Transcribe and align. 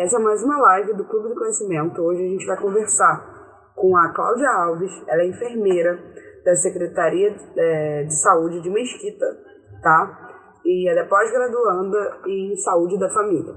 essa 0.00 0.16
é 0.16 0.18
mais 0.18 0.42
uma 0.42 0.56
live 0.56 0.94
do 0.94 1.04
Clube 1.04 1.28
do 1.28 1.34
Conhecimento. 1.34 2.00
Hoje 2.00 2.24
a 2.24 2.28
gente 2.28 2.46
vai 2.46 2.56
conversar 2.56 3.72
com 3.76 3.94
a 3.94 4.08
Cláudia 4.14 4.48
Alves, 4.48 4.90
ela 5.06 5.22
é 5.22 5.26
enfermeira 5.26 5.98
da 6.42 6.56
Secretaria 6.56 7.36
é, 7.54 8.04
de 8.04 8.14
Saúde 8.14 8.62
de 8.62 8.70
Mesquita, 8.70 9.26
tá? 9.82 10.58
E 10.64 10.88
ela 10.88 11.00
é 11.00 11.04
pós-graduanda 11.04 12.22
em 12.26 12.56
Saúde 12.56 12.98
da 12.98 13.10
Família. 13.10 13.52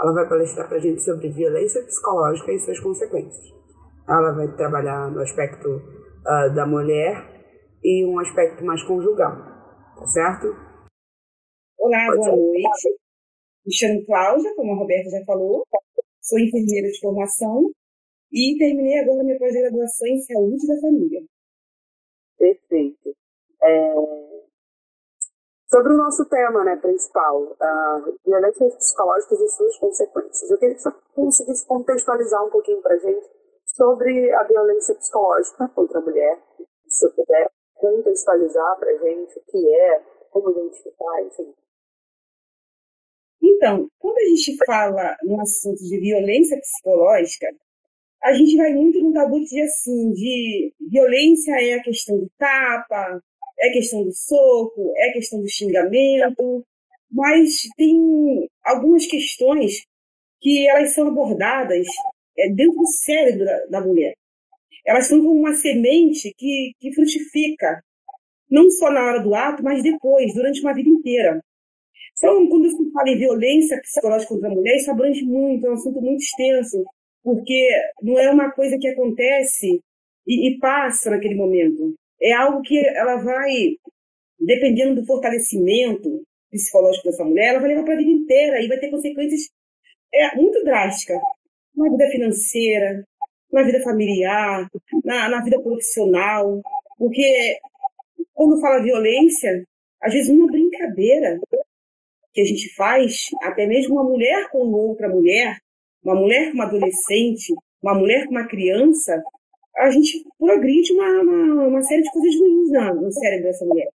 Ela 0.00 0.14
vai 0.14 0.26
palestrar 0.26 0.66
para 0.66 0.78
a 0.78 0.80
gente 0.80 1.02
sobre 1.02 1.28
violência 1.28 1.82
psicológica 1.82 2.52
e 2.52 2.58
suas 2.60 2.80
consequências. 2.80 3.52
Ela 4.08 4.32
vai 4.32 4.48
trabalhar 4.56 5.10
no 5.10 5.20
aspecto 5.20 5.68
uh, 5.68 6.54
da 6.54 6.66
mulher 6.66 7.22
e 7.84 8.06
um 8.06 8.18
aspecto 8.18 8.64
mais 8.64 8.82
conjugal, 8.84 9.36
tá 9.98 10.06
certo? 10.06 10.56
Olá, 11.78 12.06
Pode 12.06 12.16
boa 12.16 12.36
noite. 12.36 13.02
Me 13.64 13.72
chamo 13.72 14.04
Cláudia, 14.06 14.54
como 14.56 14.72
a 14.72 14.76
Roberta 14.76 15.10
já 15.10 15.24
falou, 15.24 15.64
sou 16.22 16.38
enfermeira 16.38 16.88
de 16.88 17.00
formação 17.00 17.70
e 18.32 18.56
terminei 18.58 18.98
agora 19.00 19.24
minha 19.24 19.38
pós-graduação 19.38 20.08
em 20.08 20.22
saúde 20.22 20.66
da 20.66 20.80
família. 20.80 21.22
Perfeito. 22.38 23.14
É... 23.62 23.94
Sobre 25.68 25.94
o 25.94 25.96
nosso 25.96 26.24
tema 26.28 26.64
né, 26.64 26.76
principal, 26.76 27.44
uh, 27.44 28.18
violências 28.26 28.74
psicológicas 28.76 29.40
e 29.40 29.48
suas 29.48 29.78
consequências, 29.78 30.50
eu 30.50 30.58
queria 30.58 30.74
que 30.74 30.82
você 30.82 30.92
conseguisse 31.14 31.66
contextualizar 31.66 32.44
um 32.44 32.50
pouquinho 32.50 32.82
para 32.82 32.94
a 32.94 32.98
gente 32.98 33.26
sobre 33.64 34.30
a 34.32 34.42
violência 34.44 34.94
psicológica 34.94 35.68
contra 35.68 35.98
a 35.98 36.02
mulher, 36.02 36.42
se 36.86 37.08
você 37.08 37.14
puder 37.14 37.50
contextualizar 37.74 38.78
para 38.78 38.90
a 38.90 38.98
gente 38.98 39.38
o 39.38 39.42
que 39.44 39.74
é, 39.74 40.02
como 40.30 40.50
identificar, 40.50 41.22
enfim. 41.22 41.54
Então, 43.52 43.88
quando 43.98 44.18
a 44.18 44.28
gente 44.28 44.56
fala 44.64 45.16
no 45.22 45.40
assunto 45.40 45.82
de 45.82 45.98
violência 45.98 46.58
psicológica, 46.58 47.48
a 48.22 48.32
gente 48.32 48.56
vai 48.56 48.72
muito 48.72 49.00
no 49.00 49.12
tabu 49.12 49.44
de 49.44 49.60
assim, 49.60 50.12
de 50.12 50.72
violência 50.80 51.52
é 51.60 51.74
a 51.74 51.82
questão 51.82 52.18
do 52.18 52.30
tapa, 52.38 53.20
é 53.58 53.68
a 53.68 53.72
questão 53.72 54.04
do 54.04 54.12
soco, 54.12 54.92
é 54.96 55.10
a 55.10 55.12
questão 55.12 55.40
do 55.40 55.48
xingamento, 55.48 56.64
mas 57.10 57.62
tem 57.76 58.48
algumas 58.64 59.06
questões 59.06 59.84
que 60.40 60.66
elas 60.68 60.94
são 60.94 61.08
abordadas 61.08 61.86
é, 62.38 62.48
dentro 62.48 62.78
do 62.78 62.86
cérebro 62.86 63.44
da, 63.44 63.66
da 63.66 63.80
mulher. 63.80 64.14
Elas 64.86 65.06
são 65.06 65.20
como 65.20 65.38
uma 65.38 65.54
semente 65.54 66.32
que, 66.36 66.72
que 66.80 66.92
frutifica, 66.92 67.82
não 68.50 68.70
só 68.70 68.90
na 68.90 69.04
hora 69.04 69.20
do 69.20 69.34
ato, 69.34 69.62
mas 69.62 69.82
depois, 69.82 70.34
durante 70.34 70.60
uma 70.60 70.74
vida 70.74 70.88
inteira. 70.88 71.40
Então, 72.16 72.48
quando 72.48 72.70
se 72.70 72.92
fala 72.92 73.10
em 73.10 73.18
violência 73.18 73.80
psicológica 73.80 74.34
contra 74.34 74.48
a 74.48 74.54
mulher, 74.54 74.76
isso 74.76 74.90
abrange 74.90 75.24
muito, 75.24 75.66
é 75.66 75.70
um 75.70 75.74
assunto 75.74 76.00
muito 76.00 76.22
extenso, 76.22 76.84
porque 77.22 77.68
não 78.02 78.18
é 78.18 78.30
uma 78.30 78.50
coisa 78.52 78.78
que 78.78 78.88
acontece 78.88 79.80
e, 80.26 80.48
e 80.48 80.58
passa 80.58 81.10
naquele 81.10 81.34
momento. 81.34 81.94
É 82.20 82.32
algo 82.32 82.62
que 82.62 82.78
ela 82.78 83.16
vai, 83.16 83.76
dependendo 84.38 85.00
do 85.00 85.06
fortalecimento 85.06 86.22
psicológico 86.50 87.08
dessa 87.08 87.24
mulher, 87.24 87.48
ela 87.48 87.60
vai 87.60 87.70
levar 87.70 87.84
para 87.84 87.94
a 87.94 87.98
vida 87.98 88.10
inteira 88.10 88.60
e 88.60 88.68
vai 88.68 88.78
ter 88.78 88.90
consequências 88.90 89.48
é, 90.14 90.36
muito 90.36 90.62
drásticas 90.64 91.18
na 91.74 91.90
vida 91.90 92.06
financeira, 92.10 93.04
na 93.50 93.62
vida 93.62 93.82
familiar, 93.82 94.68
na, 95.04 95.28
na 95.28 95.42
vida 95.42 95.60
profissional, 95.60 96.60
porque 96.98 97.58
quando 98.34 98.60
fala 98.60 98.82
violência, 98.82 99.64
às 100.00 100.12
vezes 100.12 100.30
uma 100.30 100.46
brincadeira 100.46 101.40
que 102.32 102.40
a 102.40 102.44
gente 102.44 102.74
faz, 102.74 103.26
até 103.42 103.66
mesmo 103.66 103.94
uma 103.94 104.04
mulher 104.04 104.48
com 104.50 104.58
outra 104.72 105.08
mulher, 105.08 105.58
uma 106.02 106.14
mulher 106.14 106.50
com 106.50 106.54
uma 106.54 106.64
adolescente, 106.64 107.54
uma 107.82 107.94
mulher 107.94 108.24
com 108.26 108.32
uma 108.32 108.46
criança, 108.46 109.22
a 109.76 109.90
gente 109.90 110.24
progride 110.38 110.92
uma, 110.92 111.22
uma, 111.22 111.66
uma 111.68 111.82
série 111.82 112.02
de 112.02 112.10
coisas 112.10 112.38
ruins 112.38 112.70
na, 112.70 112.94
no 112.94 113.12
cérebro 113.12 113.44
dessa 113.44 113.64
mulher. 113.64 113.88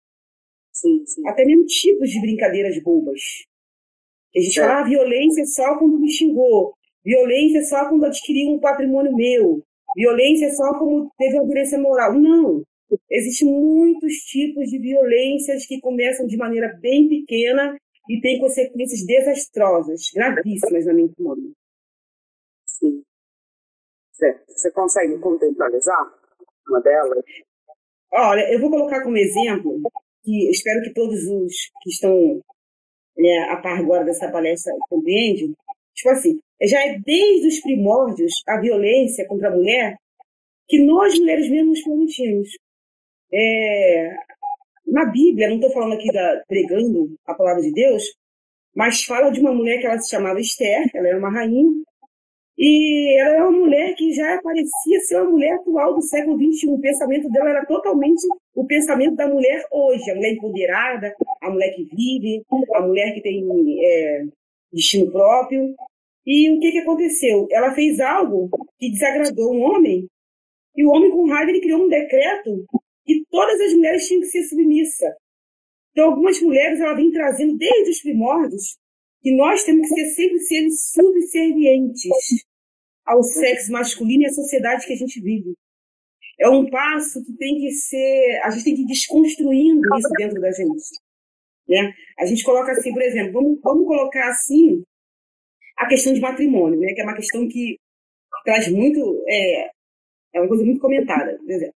Sim, 0.73 1.05
sim. 1.07 1.27
Até 1.27 1.45
mesmo 1.45 1.65
tipos 1.65 2.11
de 2.11 2.21
brincadeiras 2.21 2.79
bobas. 2.83 3.21
A 4.35 4.41
gente 4.41 4.59
é. 4.59 4.63
fala, 4.63 4.81
ah, 4.81 4.85
violência 4.85 5.45
só 5.47 5.79
quando 5.79 5.99
me 5.99 6.11
xingou, 6.11 6.75
violência 7.05 7.63
só 7.63 7.89
quando 7.89 8.05
adquiriu 8.05 8.53
um 8.53 8.61
patrimônio 8.61 9.15
meu, 9.15 9.63
violência 9.97 10.51
só 10.53 10.79
quando 10.79 11.11
teve 11.17 11.35
uma 11.35 11.47
violência 11.47 11.79
moral. 11.79 12.13
Não. 12.13 12.63
Existem 13.11 13.49
muitos 13.49 14.13
tipos 14.27 14.69
de 14.69 14.79
violências 14.79 15.67
que 15.67 15.81
começam 15.81 16.27
de 16.27 16.37
maneira 16.37 16.77
bem 16.81 17.09
pequena 17.09 17.77
e 18.09 18.21
têm 18.21 18.39
consequências 18.41 19.05
desastrosas, 19.05 20.11
gravíssimas 20.15 20.87
na 20.87 20.95
mente 20.95 21.15
humana. 21.19 21.53
Sim. 22.67 23.03
Você 24.13 24.71
consegue 24.71 25.19
contextualizar 25.19 26.15
uma 26.69 26.81
delas? 26.81 27.25
Olha, 28.13 28.53
eu 28.53 28.61
vou 28.61 28.71
colocar 28.71 29.03
como 29.03 29.17
exemplo, 29.17 29.81
que 30.23 30.51
espero 30.51 30.83
que 30.83 30.95
todos 30.95 31.23
os 31.27 31.55
que 31.83 31.91
estão 31.91 32.41
né, 33.17 33.49
a 33.51 33.57
par 33.57 33.79
agora 33.79 34.05
dessa 34.05 34.31
palestra 34.31 34.73
compreendam. 34.89 35.55
Tipo 35.95 36.11
assim, 36.11 36.39
já 36.63 36.85
é 36.87 36.99
desde 36.99 37.49
os 37.49 37.61
primórdios 37.61 38.43
a 38.47 38.61
violência 38.61 39.27
contra 39.27 39.49
a 39.49 39.55
mulher 39.55 39.97
que 40.69 40.85
nós 40.85 41.19
mulheres 41.19 41.49
mesmo 41.49 41.71
nos 41.71 41.83
permitimos. 41.83 42.49
É, 43.33 44.17
na 44.87 45.05
Bíblia, 45.05 45.49
não 45.49 45.57
estou 45.57 45.73
falando 45.73 45.95
aqui 45.95 46.13
da, 46.13 46.43
pregando 46.47 47.15
a 47.27 47.35
palavra 47.35 47.63
de 47.63 47.73
Deus, 47.73 48.05
mas 48.75 49.03
fala 49.05 49.31
de 49.31 49.41
uma 49.41 49.53
mulher 49.53 49.81
que 49.81 49.87
ela 49.87 49.99
se 49.99 50.11
chamava 50.11 50.41
Esther, 50.41 50.89
ela 50.95 51.09
era 51.09 51.19
uma 51.19 51.31
rainha, 51.31 51.71
e 52.59 53.21
ela 53.21 53.35
era 53.35 53.49
uma 53.49 53.59
mulher 53.59 53.95
que 53.95 54.13
já 54.13 54.41
parecia 54.43 55.01
ser 55.01 55.21
uma 55.21 55.31
mulher 55.31 55.55
atual 55.55 55.95
do 55.95 56.01
século 56.01 56.39
XXI. 56.39 56.71
O 56.71 56.81
pensamento 56.81 57.29
dela 57.31 57.51
era 57.51 57.67
totalmente 57.67 58.27
o 58.55 58.65
pensamento 58.65 59.15
da 59.15 59.29
mulher 59.29 59.63
hoje, 59.71 60.11
a 60.11 60.15
mulher 60.15 60.33
empoderada, 60.33 61.15
a 61.43 61.51
mulher 61.51 61.75
que 61.75 61.85
vive, 61.85 62.43
a 62.75 62.81
mulher 62.81 63.13
que 63.13 63.21
tem 63.21 63.47
é, 63.85 64.25
destino 64.73 65.13
próprio. 65.13 65.75
E 66.25 66.51
o 66.51 66.59
que, 66.59 66.73
que 66.73 66.79
aconteceu? 66.79 67.47
Ela 67.51 67.75
fez 67.75 68.01
algo 68.01 68.49
que 68.79 68.91
desagradou 68.91 69.55
um 69.55 69.63
homem, 69.63 70.09
e 70.75 70.85
o 70.85 70.91
homem, 70.91 71.11
com 71.11 71.29
raiva, 71.29 71.51
ele 71.51 71.61
criou 71.61 71.85
um 71.85 71.89
decreto 71.89 72.67
que 73.07 73.25
todas 73.31 73.61
as 73.61 73.73
mulheres 73.73 74.07
tinham 74.07 74.21
que 74.21 74.29
ser 74.29 74.43
submissas. 74.45 75.15
Então, 75.93 76.11
algumas 76.11 76.41
mulheres, 76.43 76.81
ela 76.81 76.95
vem 76.95 77.11
trazendo 77.11 77.57
desde 77.57 77.91
os 77.91 78.01
primórdios 78.01 78.77
que 79.23 79.35
nós 79.35 79.65
temos 79.65 79.89
que 79.89 79.95
ser 79.95 80.07
sempre 80.11 80.41
seres 80.41 80.91
subservientes 80.91 82.11
ao 83.07 83.23
sexo 83.23 83.73
masculino 83.73 84.25
e 84.25 84.27
à 84.27 84.31
sociedade 84.31 84.87
que 84.87 84.93
a 84.93 84.97
gente 84.97 85.21
vive. 85.21 85.55
É 86.39 86.49
um 86.49 86.69
passo 86.69 87.25
que 87.25 87.33
tem 87.37 87.57
que 87.57 87.71
ser, 87.71 88.41
a 88.45 88.51
gente 88.51 88.65
tem 88.65 88.75
que 88.75 88.83
ir 88.83 88.87
desconstruindo 88.87 89.81
isso 89.97 90.09
dentro 90.19 90.41
da 90.41 90.51
gente. 90.51 90.83
Né? 91.67 91.95
A 92.19 92.27
gente 92.27 92.45
coloca 92.45 92.73
assim, 92.73 92.93
por 92.93 93.03
exemplo, 93.03 93.33
vamos, 93.33 93.61
vamos 93.63 93.87
colocar 93.87 94.29
assim 94.29 94.83
a 95.79 95.87
questão 95.87 96.13
de 96.13 96.21
matrimônio, 96.21 96.79
né? 96.79 96.93
que 96.93 97.01
é 97.01 97.05
uma 97.05 97.17
questão 97.17 97.49
que 97.49 97.79
traz 98.45 98.69
muito, 98.69 99.25
é, 99.27 99.71
é 100.35 100.41
uma 100.41 100.49
coisa 100.49 100.65
muito 100.65 100.81
comentada. 100.81 101.39
Por 101.39 101.51
exemplo, 101.51 101.76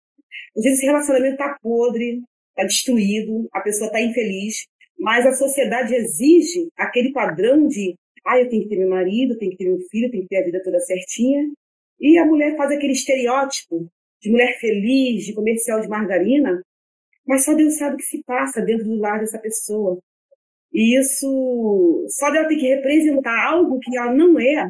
às 0.55 0.63
vezes 0.63 0.79
esse 0.79 0.87
relacionamento 0.87 1.33
está 1.33 1.57
podre, 1.61 2.21
está 2.49 2.63
destruído, 2.63 3.47
a 3.53 3.61
pessoa 3.61 3.87
está 3.87 4.01
infeliz, 4.01 4.65
mas 4.99 5.25
a 5.25 5.33
sociedade 5.33 5.95
exige 5.95 6.67
aquele 6.77 7.11
padrão 7.11 7.67
de 7.67 7.95
ah, 8.25 8.39
eu 8.39 8.49
tenho 8.49 8.63
que 8.63 8.69
ter 8.69 8.77
meu 8.77 8.89
marido, 8.89 9.37
tenho 9.37 9.51
que 9.51 9.57
ter 9.57 9.65
meu 9.65 9.79
filho, 9.89 10.11
tenho 10.11 10.23
que 10.23 10.29
ter 10.29 10.41
a 10.41 10.45
vida 10.45 10.61
toda 10.63 10.79
certinha. 10.81 11.49
E 11.99 12.17
a 12.17 12.25
mulher 12.25 12.55
faz 12.57 12.71
aquele 12.71 12.93
estereótipo 12.93 13.89
de 14.21 14.29
mulher 14.29 14.59
feliz, 14.59 15.25
de 15.25 15.33
comercial 15.33 15.79
de 15.81 15.87
margarina, 15.87 16.61
mas 17.25 17.45
só 17.45 17.53
Deus 17.53 17.77
sabe 17.77 17.95
o 17.95 17.97
que 17.97 18.03
se 18.03 18.21
passa 18.23 18.61
dentro 18.61 18.85
do 18.85 18.95
lar 18.95 19.19
dessa 19.19 19.39
pessoa. 19.39 19.99
E 20.73 20.99
isso, 20.99 22.05
só 22.09 22.29
dela 22.29 22.47
ter 22.47 22.57
que 22.57 22.67
representar 22.67 23.47
algo 23.47 23.79
que 23.79 23.97
ela 23.97 24.13
não 24.13 24.39
é, 24.39 24.69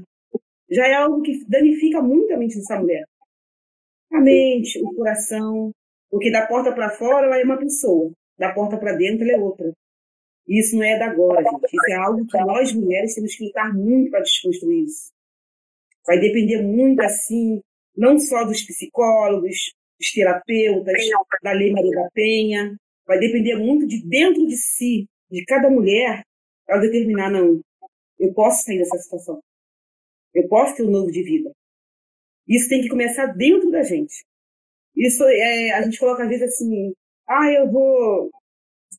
já 0.71 0.87
é 0.87 0.93
algo 0.93 1.21
que 1.21 1.43
danifica 1.47 2.01
muito 2.01 2.33
a 2.33 2.37
mente 2.37 2.55
dessa 2.55 2.79
mulher. 2.79 3.05
A 4.11 4.19
mente, 4.19 4.81
o 4.81 4.93
coração, 4.95 5.71
porque 6.09 6.31
da 6.31 6.45
porta 6.47 6.73
para 6.73 6.89
fora 6.91 7.27
ela 7.27 7.39
é 7.39 7.43
uma 7.43 7.57
pessoa, 7.57 8.11
da 8.37 8.53
porta 8.53 8.77
para 8.77 8.93
dentro 8.93 9.23
ela 9.23 9.37
é 9.37 9.39
outra. 9.39 9.71
Isso 10.47 10.75
não 10.75 10.83
é 10.83 10.97
da 10.97 11.05
agora, 11.05 11.43
gente. 11.43 11.65
Isso 11.65 11.91
é 11.91 11.95
algo 11.95 12.25
que 12.25 12.37
nós 12.39 12.73
mulheres 12.73 13.13
temos 13.13 13.35
que 13.35 13.45
lutar 13.45 13.71
muito 13.71 14.09
para 14.09 14.21
desconstruir 14.21 14.85
isso. 14.85 15.11
Vai 16.07 16.19
depender 16.19 16.63
muito, 16.63 16.99
assim, 17.01 17.61
não 17.95 18.17
só 18.17 18.43
dos 18.43 18.63
psicólogos, 18.63 19.73
dos 19.99 20.11
terapeutas, 20.11 20.95
da 21.43 21.51
Lei 21.51 21.71
Maria 21.71 21.91
da 21.91 22.09
Penha. 22.11 22.75
Vai 23.05 23.19
depender 23.19 23.57
muito 23.57 23.85
de 23.85 24.03
dentro 24.07 24.47
de 24.47 24.57
si, 24.57 25.07
de 25.29 25.45
cada 25.45 25.69
mulher, 25.69 26.23
para 26.65 26.79
determinar, 26.79 27.29
não, 27.29 27.61
eu 28.19 28.33
posso 28.33 28.63
sair 28.63 28.79
dessa 28.79 28.97
situação. 28.97 29.39
Eu 30.33 30.47
posso 30.47 30.75
ter 30.75 30.83
um 30.83 30.91
novo 30.91 31.11
de 31.11 31.21
vida. 31.23 31.51
Isso 32.49 32.67
tem 32.67 32.81
que 32.81 32.89
começar 32.89 33.27
dentro 33.27 33.69
da 33.69 33.83
gente. 33.83 34.25
Isso 34.97 35.23
é, 35.23 35.71
a 35.73 35.83
gente 35.83 35.99
coloca 35.99 36.23
às 36.23 36.29
vezes 36.29 36.53
assim, 36.53 36.93
ah, 37.27 37.51
eu 37.51 37.71
vou. 37.71 38.31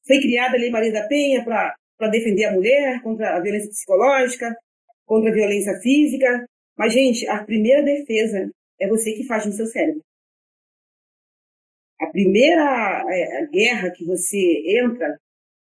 Foi 0.06 0.20
criada 0.20 0.56
a 0.56 0.60
Lei 0.60 0.70
Maria 0.70 0.92
da 0.92 1.08
Penha 1.08 1.44
para 1.44 2.08
defender 2.10 2.44
a 2.44 2.52
mulher 2.52 3.02
contra 3.02 3.36
a 3.36 3.40
violência 3.40 3.68
psicológica. 3.70 4.56
contra 5.04 5.30
a 5.30 5.34
violência 5.34 5.74
física. 5.80 6.46
Mas, 6.78 6.92
gente, 6.94 7.26
a 7.28 7.44
primeira 7.44 7.82
defesa 7.82 8.50
é 8.80 8.88
você 8.88 9.12
que 9.12 9.26
faz 9.26 9.44
no 9.44 9.52
seu 9.52 9.66
cérebro. 9.66 10.00
A 12.00 12.06
primeira 12.06 13.04
é, 13.10 13.46
guerra 13.46 13.90
que 13.90 14.04
você 14.04 14.62
entra 14.66 15.18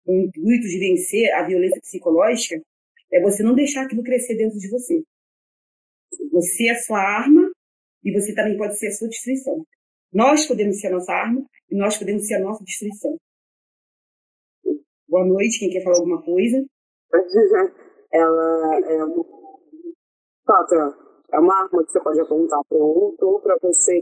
com 0.06 0.14
o 0.14 0.22
intuito 0.24 0.68
de 0.68 0.80
vencer 0.80 1.32
a 1.34 1.44
violência 1.44 1.80
psicológica 1.82 2.62
é 3.12 3.22
você 3.22 3.44
não 3.44 3.54
deixar 3.54 3.84
aquilo 3.84 4.04
crescer 4.04 4.36
dentro 4.36 4.58
de 4.58 4.70
você. 4.70 5.04
Você 6.32 6.68
é 6.68 6.72
a 6.72 6.82
sua 6.82 7.00
arma 7.00 7.53
e 8.04 8.12
você 8.12 8.34
também 8.36 8.58
pode 8.58 8.78
ser 8.78 8.88
a 8.88 8.92
sua 8.92 9.08
destruição. 9.08 9.66
Nós 10.12 10.46
podemos 10.46 10.80
ser 10.80 10.88
a 10.88 10.92
nossa 10.92 11.12
arma 11.12 11.44
e 11.72 11.76
nós 11.76 11.98
podemos 11.98 12.28
ser 12.28 12.36
a 12.36 12.40
nossa 12.40 12.64
destruição. 12.64 13.18
Boa 15.08 15.26
noite, 15.26 15.60
quem 15.60 15.70
quer 15.70 15.84
falar 15.84 15.98
alguma 15.98 16.22
coisa? 16.22 16.66
Ela 18.12 18.80
é 18.90 19.04
uma, 19.04 19.26
é 21.34 21.40
uma 21.40 21.56
arma 21.56 21.84
que 21.84 21.92
você 21.92 22.00
pode 22.00 22.22
apontar 22.22 22.64
para 22.70 22.78
o 22.78 23.04
outro 23.06 23.28
ou 23.28 23.40
para 23.40 23.58
você. 23.62 24.00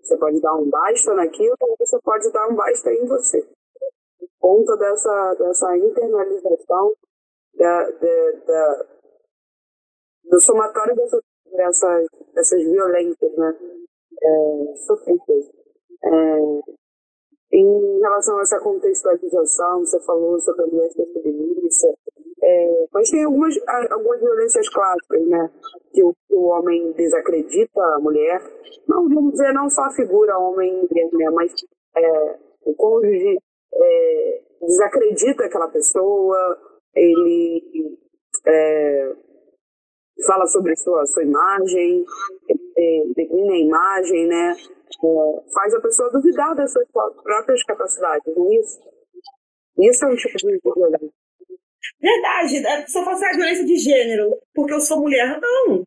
Você 0.00 0.16
pode 0.16 0.40
dar 0.40 0.54
um 0.56 0.68
basta 0.70 1.14
naquilo 1.14 1.54
ou 1.60 1.76
você 1.78 1.98
pode 2.02 2.32
dar 2.32 2.48
um 2.48 2.54
basta 2.54 2.92
em 2.92 3.06
você. 3.06 3.46
Por 4.18 4.28
conta 4.38 4.76
dessa, 4.76 5.34
dessa 5.34 5.76
internalização 5.76 6.94
da, 7.54 7.90
da, 7.90 8.30
da, 8.46 8.86
do 10.24 10.40
somatório 10.40 10.96
dessas, 10.96 11.22
dessas, 11.56 12.06
dessas 12.34 12.62
violências, 12.62 13.36
né? 13.36 13.56
É, 14.22 14.76
sofridas. 14.86 15.50
É, 16.04 16.38
em 17.52 18.00
relação 18.00 18.38
a 18.38 18.42
essa 18.42 18.58
contextualização, 18.60 19.80
você 19.80 20.00
falou 20.00 20.38
sobre 20.40 20.62
a 20.62 20.66
violência 20.66 21.06
feminista, 21.12 21.94
é, 22.42 22.86
mas 22.92 23.10
tem 23.10 23.24
algumas, 23.24 23.54
algumas 23.90 24.20
violências 24.20 24.68
clássicas, 24.68 25.26
né? 25.28 25.50
Que 25.92 26.02
o, 26.02 26.14
o 26.30 26.44
homem 26.46 26.92
desacredita 26.92 27.80
a 27.80 28.00
mulher. 28.00 28.40
Não, 28.88 29.08
vamos 29.08 29.32
dizer, 29.32 29.52
não 29.52 29.68
só 29.68 29.82
a 29.82 29.94
figura 29.94 30.38
homem-mulher, 30.38 31.08
né? 31.12 31.30
Mas 31.30 31.52
é, 31.96 32.38
o 32.64 32.74
cônjuge 32.74 33.38
é, 33.74 34.40
desacredita 34.62 35.44
aquela 35.44 35.68
pessoa, 35.68 36.58
ele 36.94 37.98
é, 38.46 39.12
fala 40.26 40.46
sobre 40.46 40.72
a 40.72 40.76
sua, 40.76 41.06
sua 41.06 41.22
imagem, 41.22 42.04
é, 42.76 43.02
declina 43.14 43.52
a 43.52 43.58
imagem, 43.58 44.26
né? 44.26 44.56
É, 45.04 45.52
faz 45.54 45.74
a 45.74 45.80
pessoa 45.80 46.10
duvidar 46.10 46.54
das 46.54 46.72
suas 46.72 46.86
próprias 47.22 47.62
capacidades, 47.64 48.34
não 48.36 48.52
é 48.52 48.56
isso? 48.56 48.80
Isso 49.78 50.04
é 50.04 50.08
um 50.08 50.16
tipo 50.16 50.36
de 50.36 50.60
violência. 50.62 51.10
Verdade, 52.00 52.66
a 52.66 52.82
pessoa 52.82 53.04
fala 53.04 53.16
assim, 53.16 53.26
ah, 53.26 53.36
violência 53.36 53.64
de 53.64 53.76
gênero, 53.76 54.36
porque 54.54 54.74
eu 54.74 54.80
sou 54.80 55.00
mulher. 55.00 55.40
Não. 55.40 55.82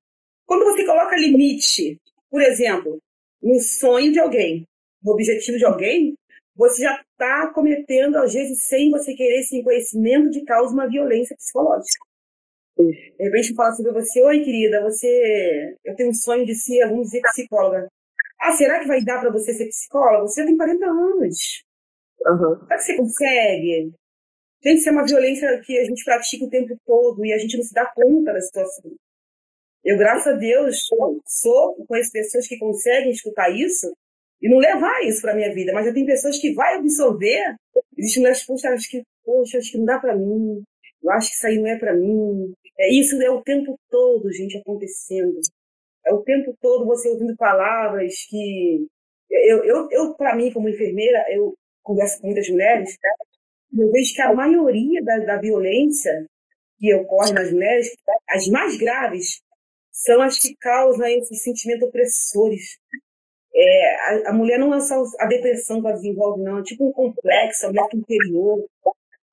Quando 0.46 0.66
você 0.66 0.86
coloca 0.86 1.16
limite, 1.16 2.00
por 2.30 2.42
exemplo, 2.42 3.00
no 3.42 3.60
sonho 3.60 4.12
de 4.12 4.20
alguém, 4.20 4.68
no 5.04 5.14
objetivo 5.14 5.58
de 5.58 5.66
alguém, 5.66 6.16
você 6.56 6.84
já 6.84 7.02
está 7.12 7.52
cometendo, 7.54 8.16
às 8.18 8.34
vezes, 8.34 8.66
sem 8.66 8.90
você 8.90 9.14
querer, 9.14 9.44
sem 9.44 9.64
conhecimento 9.64 10.30
de 10.30 10.44
causa, 10.46 10.74
uma 10.74 10.88
violência 10.88 11.36
psicológica. 11.36 12.05
De 12.78 13.24
repente 13.24 13.56
fala 13.56 13.70
assim 13.70 13.84
pra 13.84 13.94
você, 13.94 14.22
oi 14.22 14.44
querida, 14.44 14.82
você. 14.82 15.76
Eu 15.84 15.96
tenho 15.96 16.10
um 16.10 16.14
sonho 16.14 16.46
de 16.46 16.56
ser, 16.56 16.88
vamos 16.88 17.06
dizer, 17.06 17.22
psicóloga. 17.22 17.88
Ah, 18.40 18.52
será 18.52 18.80
que 18.80 18.88
vai 18.88 19.04
dar 19.04 19.22
para 19.22 19.32
você 19.32 19.54
ser 19.54 19.68
psicóloga? 19.68 20.28
Você 20.28 20.42
já 20.42 20.48
tem 20.48 20.58
40 20.58 20.86
anos. 20.86 21.64
Uhum. 22.26 22.60
Será 22.60 22.78
que 22.78 22.84
você 22.84 22.96
consegue? 22.98 23.94
Gente, 24.64 24.80
isso 24.80 24.90
é 24.90 24.92
uma 24.92 25.06
violência 25.06 25.62
que 25.64 25.78
a 25.78 25.86
gente 25.86 26.04
pratica 26.04 26.46
o 26.46 26.50
tempo 26.50 26.76
todo 26.86 27.26
e 27.26 27.32
a 27.32 27.38
gente 27.38 27.56
não 27.56 27.64
se 27.64 27.74
dá 27.74 27.86
conta 27.86 28.34
da 28.34 28.42
situação. 28.42 28.92
Eu, 29.84 29.98
graças 29.98 30.34
a 30.34 30.36
Deus, 30.36 30.88
sou, 31.26 31.76
conheço 31.88 32.12
pessoas 32.12 32.48
que 32.48 32.58
conseguem 32.58 33.12
escutar 33.12 33.50
isso 33.52 33.96
e 34.42 34.50
não 34.50 34.58
levar 34.58 35.04
isso 35.04 35.22
para 35.22 35.36
minha 35.36 35.54
vida, 35.54 35.72
mas 35.72 35.86
já 35.86 35.94
tem 35.94 36.06
pessoas 36.06 36.40
que 36.40 36.54
vai 36.54 36.76
absorver. 36.76 37.56
Existem 37.96 38.24
mulheres 38.24 38.44
que 38.44 38.68
acho 38.68 38.90
que, 38.90 39.04
poxa, 39.24 39.60
acho 39.60 39.72
que 39.72 39.78
não 39.78 39.86
dá 39.86 40.00
para 40.00 40.16
mim, 40.16 40.64
eu 41.06 41.12
acho 41.12 41.30
que 41.30 41.36
isso 41.36 41.48
aí 41.48 41.58
não 41.58 41.68
é 41.68 41.78
para 41.78 41.94
mim. 41.94 42.54
É, 42.80 42.92
isso 42.92 43.22
é 43.22 43.30
o 43.30 43.44
tempo 43.44 43.80
todo, 43.90 44.32
gente, 44.34 44.58
acontecendo. 44.58 45.40
É 46.06 46.14
o 46.14 46.24
tempo 46.24 46.56
todo 46.60 46.86
você 46.86 47.10
ouvindo 47.10 47.36
palavras 47.38 48.14
que. 48.28 48.88
Eu, 49.30 49.64
eu, 49.64 49.88
eu 49.92 50.16
para 50.16 50.36
mim, 50.36 50.52
como 50.52 50.70
enfermeira, 50.70 51.26
eu 51.30 51.56
converso 51.84 52.20
com 52.20 52.28
muitas 52.28 52.50
mulheres, 52.50 52.98
eu 53.78 53.92
vejo 53.92 54.16
que 54.16 54.22
a 54.22 54.34
maioria 54.34 55.04
da, 55.04 55.20
da 55.20 55.38
violência 55.38 56.26
que 56.80 56.94
ocorre 56.96 57.34
nas 57.34 57.52
mulheres, 57.52 57.96
as 58.30 58.48
mais 58.48 58.78
graves, 58.78 59.42
são 59.92 60.22
as 60.22 60.40
que 60.40 60.56
causam 60.56 61.06
esses 61.08 61.44
sentimentos 61.44 61.88
opressores. 61.88 62.78
É, 63.54 63.96
a, 63.96 64.30
a, 64.32 64.34
mulher 64.34 64.60
não 64.60 64.74
é 64.74 64.80
só 64.82 65.02
a 65.20 65.26
depressão 65.28 65.82
que 65.82 65.88
ela 65.88 65.96
desenvolve, 65.96 66.42
não, 66.42 66.60
é 66.60 66.64
tipo 66.64 66.88
um 66.88 66.92
complexo, 66.92 67.66
a 67.66 67.70
mulher 67.70 67.88
interior, 67.94 68.66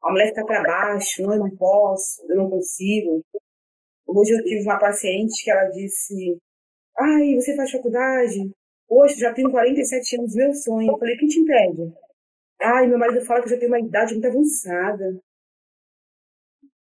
a 0.02 0.10
mulher 0.10 0.28
fica 0.28 0.44
para 0.44 0.62
baixo, 0.62 1.22
não, 1.22 1.34
eu 1.34 1.38
não 1.38 1.56
posso, 1.56 2.22
eu 2.28 2.37
não 2.37 2.50
consigo. 2.50 3.25
Hoje 4.06 4.32
eu 4.32 4.44
tive 4.44 4.62
uma 4.62 4.78
paciente 4.78 5.44
que 5.44 5.50
ela 5.50 5.69
disse, 5.69 6.38
ai, 6.99 7.34
você 7.37 7.54
faz 7.54 7.70
faculdade? 7.70 8.50
Hoje 8.88 9.19
já 9.19 9.32
tenho 9.32 9.50
47 9.50 10.16
anos, 10.16 10.34
meu 10.34 10.52
sonho. 10.54 10.90
Eu 10.93 10.99
falei, 10.99 11.16
quem 11.16 11.28
te 11.28 11.38
impede? 11.38 11.94
Ai, 12.60 12.87
meu 12.87 12.99
marido 12.99 13.25
fala 13.25 13.40
que 13.40 13.46
eu 13.46 13.50
já 13.52 13.58
tenho 13.58 13.70
uma 13.70 13.81
idade 13.81 14.12
muito 14.12 14.26
avançada. 14.26 15.19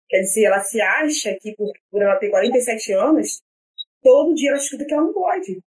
Quer 0.09 0.21
dizer, 0.21 0.45
ela 0.45 0.61
se 0.61 0.81
acha 0.81 1.37
que 1.39 1.55
por, 1.55 1.71
por 1.89 2.01
ela 2.01 2.17
ter 2.17 2.29
47 2.29 2.93
anos, 2.93 3.41
todo 4.01 4.33
dia 4.33 4.49
ela 4.49 4.57
escuta 4.57 4.85
que 4.85 4.93
ela 4.93 5.03
não 5.03 5.13
pode. 5.13 5.61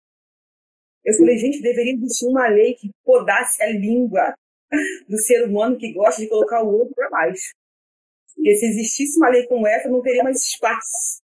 Eu 1.05 1.13
falei, 1.15 1.37
gente, 1.37 1.61
deveria 1.61 1.93
existir 1.93 2.25
uma 2.25 2.47
lei 2.47 2.73
que 2.75 2.89
podasse 3.03 3.61
a 3.61 3.67
língua 3.67 4.33
do 5.07 5.17
ser 5.17 5.45
humano 5.45 5.77
que 5.77 5.93
gosta 5.93 6.21
de 6.21 6.29
colocar 6.29 6.63
o 6.63 6.71
outro 6.71 6.93
para 6.95 7.09
baixo. 7.09 7.53
Porque 8.35 8.55
se 8.55 8.65
existisse 8.65 9.17
uma 9.17 9.29
lei 9.29 9.45
como 9.47 9.67
essa, 9.67 9.89
não 9.89 10.01
teria 10.01 10.23
mais 10.23 10.45
espaço 10.45 11.21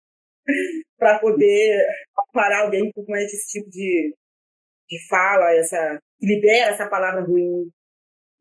para 0.97 1.19
poder 1.19 1.85
parar 2.33 2.63
alguém 2.63 2.91
com 2.91 3.15
esse 3.15 3.47
tipo 3.47 3.69
de, 3.69 4.13
de 4.89 5.07
fala, 5.07 5.53
essa, 5.53 5.99
que 6.19 6.25
libera 6.25 6.73
essa 6.73 6.87
palavra 6.87 7.21
ruim 7.21 7.69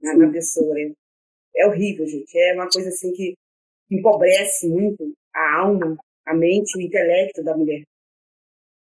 na, 0.01 0.17
na 0.17 0.33
pessoa. 0.33 0.75
Né? 0.75 0.93
É 1.56 1.67
horrível, 1.67 2.06
gente. 2.06 2.37
É 2.39 2.55
uma 2.55 2.69
coisa 2.69 2.89
assim 2.89 3.12
que 3.12 3.35
empobrece 3.91 4.69
muito 4.69 5.12
a 5.35 5.59
alma, 5.61 5.97
a 6.27 6.35
mente, 6.35 6.77
o 6.77 6.81
intelecto 6.81 7.43
da 7.43 7.56
mulher. 7.56 7.83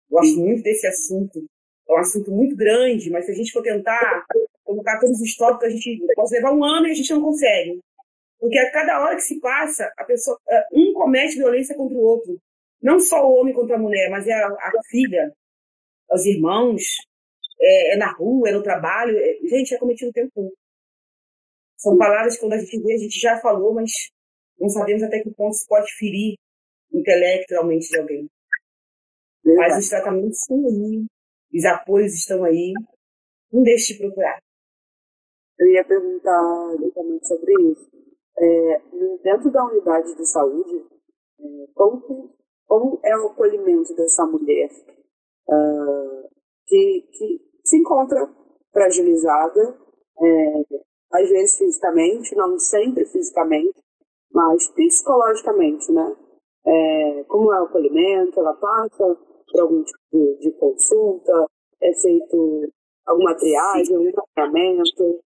Gosto 0.09 0.39
muito 0.39 0.63
desse 0.63 0.87
assunto. 0.87 1.45
É 1.87 1.93
um 1.93 1.97
assunto 1.97 2.31
muito 2.31 2.55
grande, 2.55 3.09
mas 3.09 3.25
se 3.25 3.31
a 3.31 3.35
gente 3.35 3.51
for 3.51 3.61
tentar 3.61 4.25
colocar 4.65 4.99
todos 4.99 5.21
os 5.21 5.35
tópicos, 5.35 5.67
a 5.67 5.69
gente 5.69 6.05
pode 6.15 6.31
levar 6.31 6.51
um 6.51 6.63
ano 6.63 6.87
e 6.87 6.91
a 6.91 6.95
gente 6.95 7.13
não 7.13 7.21
consegue. 7.21 7.79
Porque 8.39 8.57
a 8.57 8.71
cada 8.71 9.01
hora 9.01 9.15
que 9.15 9.21
se 9.21 9.39
passa, 9.39 9.91
a 9.97 10.03
pessoa, 10.03 10.37
é, 10.49 10.67
um 10.73 10.93
comete 10.93 11.37
violência 11.37 11.75
contra 11.75 11.97
o 11.97 12.01
outro. 12.01 12.37
Não 12.81 12.99
só 12.99 13.25
o 13.25 13.35
homem 13.39 13.53
contra 13.53 13.75
a 13.75 13.79
mulher, 13.79 14.09
mas 14.09 14.27
é 14.27 14.33
a, 14.33 14.47
a 14.47 14.71
filha, 14.89 15.31
os 16.11 16.25
irmãos, 16.25 16.83
é, 17.59 17.93
é, 17.93 17.97
na 17.97 18.11
rua, 18.11 18.49
é 18.49 18.51
no 18.51 18.63
trabalho. 18.63 19.17
É, 19.17 19.47
gente, 19.47 19.73
é 19.73 19.77
cometido 19.77 20.09
o 20.09 20.13
tempo 20.13 20.31
todo. 20.33 20.53
São 21.77 21.97
palavras 21.97 22.35
que 22.35 22.41
quando 22.41 22.53
a 22.53 22.57
gente 22.57 22.79
vê, 22.81 22.93
a 22.93 22.97
gente 22.97 23.19
já 23.19 23.39
falou, 23.39 23.73
mas 23.73 23.91
não 24.59 24.69
sabemos 24.69 25.03
até 25.03 25.21
que 25.21 25.31
ponto 25.31 25.55
se 25.55 25.67
pode 25.67 25.91
ferir 25.95 26.35
intelectualmente 26.91 27.89
de 27.89 27.99
alguém. 27.99 28.29
Mas 29.43 29.77
os 29.77 29.89
tratamentos 29.89 30.41
estão 30.41 30.65
aí, 30.65 31.05
os 31.53 31.65
apoios 31.65 32.13
estão 32.13 32.43
aí. 32.43 32.73
Não 33.51 33.61
deixe 33.63 33.93
de 33.93 33.99
procurar. 33.99 34.39
Eu 35.57 35.67
ia 35.67 35.85
perguntar 35.85 36.75
exatamente 36.79 37.27
sobre 37.27 37.53
isso. 37.71 37.89
É, 38.37 38.81
dentro 39.23 39.51
da 39.51 39.65
unidade 39.65 40.15
de 40.15 40.25
saúde, 40.25 40.85
é, 41.39 41.43
como, 41.73 42.33
como 42.67 42.99
é 43.03 43.17
o 43.17 43.27
acolhimento 43.27 43.95
dessa 43.95 44.25
mulher 44.25 44.69
uh, 45.47 46.29
que, 46.67 47.07
que 47.13 47.41
se 47.63 47.77
encontra 47.77 48.29
fragilizada, 48.73 49.79
é, 50.21 50.63
às 51.13 51.29
vezes 51.29 51.57
fisicamente, 51.57 52.35
não 52.35 52.59
sempre 52.59 53.05
fisicamente, 53.05 53.81
mas 54.31 54.67
psicologicamente, 54.73 55.91
né? 55.91 56.15
É, 56.67 57.23
como 57.27 57.53
é 57.53 57.61
o 57.61 57.65
acolhimento, 57.65 58.39
ela 58.39 58.53
passa 58.53 59.17
por 59.51 59.61
algum 59.61 59.83
tipo 59.83 59.99
de, 60.11 60.37
de 60.39 60.51
consulta, 60.53 61.47
é 61.81 61.93
feito 61.93 62.73
alguma 63.05 63.35
triagem, 63.35 63.97
um 63.97 64.11
tratamento? 64.11 65.23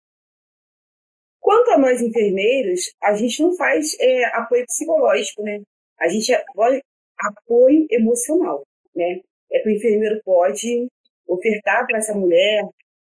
Quanto 1.39 1.72
a 1.72 1.77
nós 1.77 2.01
enfermeiros, 2.01 2.93
a 3.01 3.13
gente 3.13 3.41
não 3.41 3.55
faz 3.55 3.96
é, 4.00 4.25
apoio 4.36 4.65
psicológico, 4.65 5.41
né? 5.43 5.62
A 6.00 6.08
gente 6.08 6.34
apoia 6.34 6.81
apoio 7.17 7.86
emocional, 7.89 8.63
né? 8.96 9.19
É 9.51 9.60
que 9.60 9.69
o 9.69 9.72
enfermeiro 9.72 10.22
pode 10.24 10.88
ofertar 11.27 11.86
para 11.86 11.98
essa 11.98 12.13
mulher, 12.13 12.63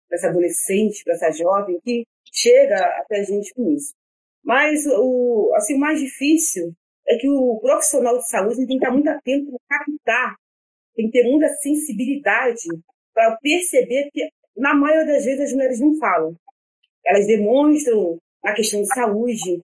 para 0.07 0.17
essa 0.17 0.27
adolescente, 0.29 1.03
para 1.03 1.13
essa 1.13 1.31
jovem 1.31 1.79
que 1.83 2.05
chega 2.31 2.77
até 2.99 3.19
a 3.19 3.23
gente 3.23 3.53
com 3.53 3.71
isso. 3.71 3.93
Mas 4.43 4.85
o 4.85 5.51
assim 5.55 5.77
mais 5.77 5.99
difícil 5.99 6.73
é 7.07 7.17
que 7.17 7.29
o 7.29 7.59
profissional 7.59 8.17
de 8.17 8.27
saúde 8.27 8.67
tem 8.67 8.67
que 8.67 8.73
estar 8.75 8.91
muito 8.91 9.09
atento 9.09 9.51
para 9.67 9.79
captar, 9.79 10.35
tem 10.95 11.09
que 11.09 11.19
ter 11.19 11.29
muita 11.29 11.47
sensibilidade 11.55 12.67
para 13.13 13.37
perceber 13.37 14.09
que, 14.11 14.29
na 14.55 14.73
maioria 14.75 15.05
das 15.13 15.25
vezes, 15.25 15.41
as 15.41 15.53
mulheres 15.53 15.79
não 15.79 15.97
falam. 15.97 16.35
Elas 17.05 17.27
demonstram 17.27 18.17
a 18.43 18.53
questão 18.53 18.81
de 18.81 18.87
saúde, 18.87 19.61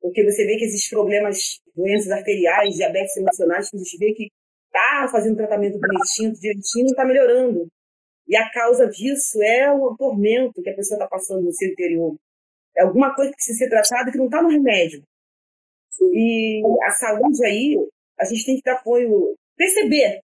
porque 0.00 0.24
você 0.24 0.44
vê 0.44 0.56
que 0.56 0.64
existem 0.64 0.90
problemas, 0.90 1.60
doenças 1.74 2.10
arteriais, 2.10 2.74
diabetes 2.74 3.16
emocionais, 3.16 3.70
que 3.70 3.76
a 3.76 3.78
gente 3.78 3.98
vê 3.98 4.12
que 4.12 4.28
está 4.66 5.08
fazendo 5.10 5.36
tratamento 5.36 5.78
bonitinho, 5.78 6.32
direitinho, 6.32 6.86
está 6.86 7.04
melhorando. 7.04 7.68
E 8.26 8.36
a 8.36 8.50
causa 8.50 8.88
disso 8.88 9.42
é 9.42 9.70
o 9.70 9.96
tormento 9.96 10.62
que 10.62 10.70
a 10.70 10.74
pessoa 10.74 10.96
está 10.96 11.08
passando 11.08 11.42
no 11.42 11.52
seu 11.52 11.68
interior. 11.68 12.16
É 12.76 12.82
alguma 12.82 13.14
coisa 13.14 13.30
que 13.30 13.36
precisa 13.36 13.58
ser 13.58 13.68
tratada 13.68 14.10
que 14.10 14.18
não 14.18 14.26
está 14.26 14.42
no 14.42 14.48
remédio. 14.48 15.02
E 16.12 16.62
a 16.82 16.90
saúde 16.92 17.44
aí, 17.44 17.76
a 18.18 18.24
gente 18.24 18.46
tem 18.46 18.56
que 18.56 18.62
dar 18.64 18.76
apoio, 18.76 19.36
perceber. 19.56 20.20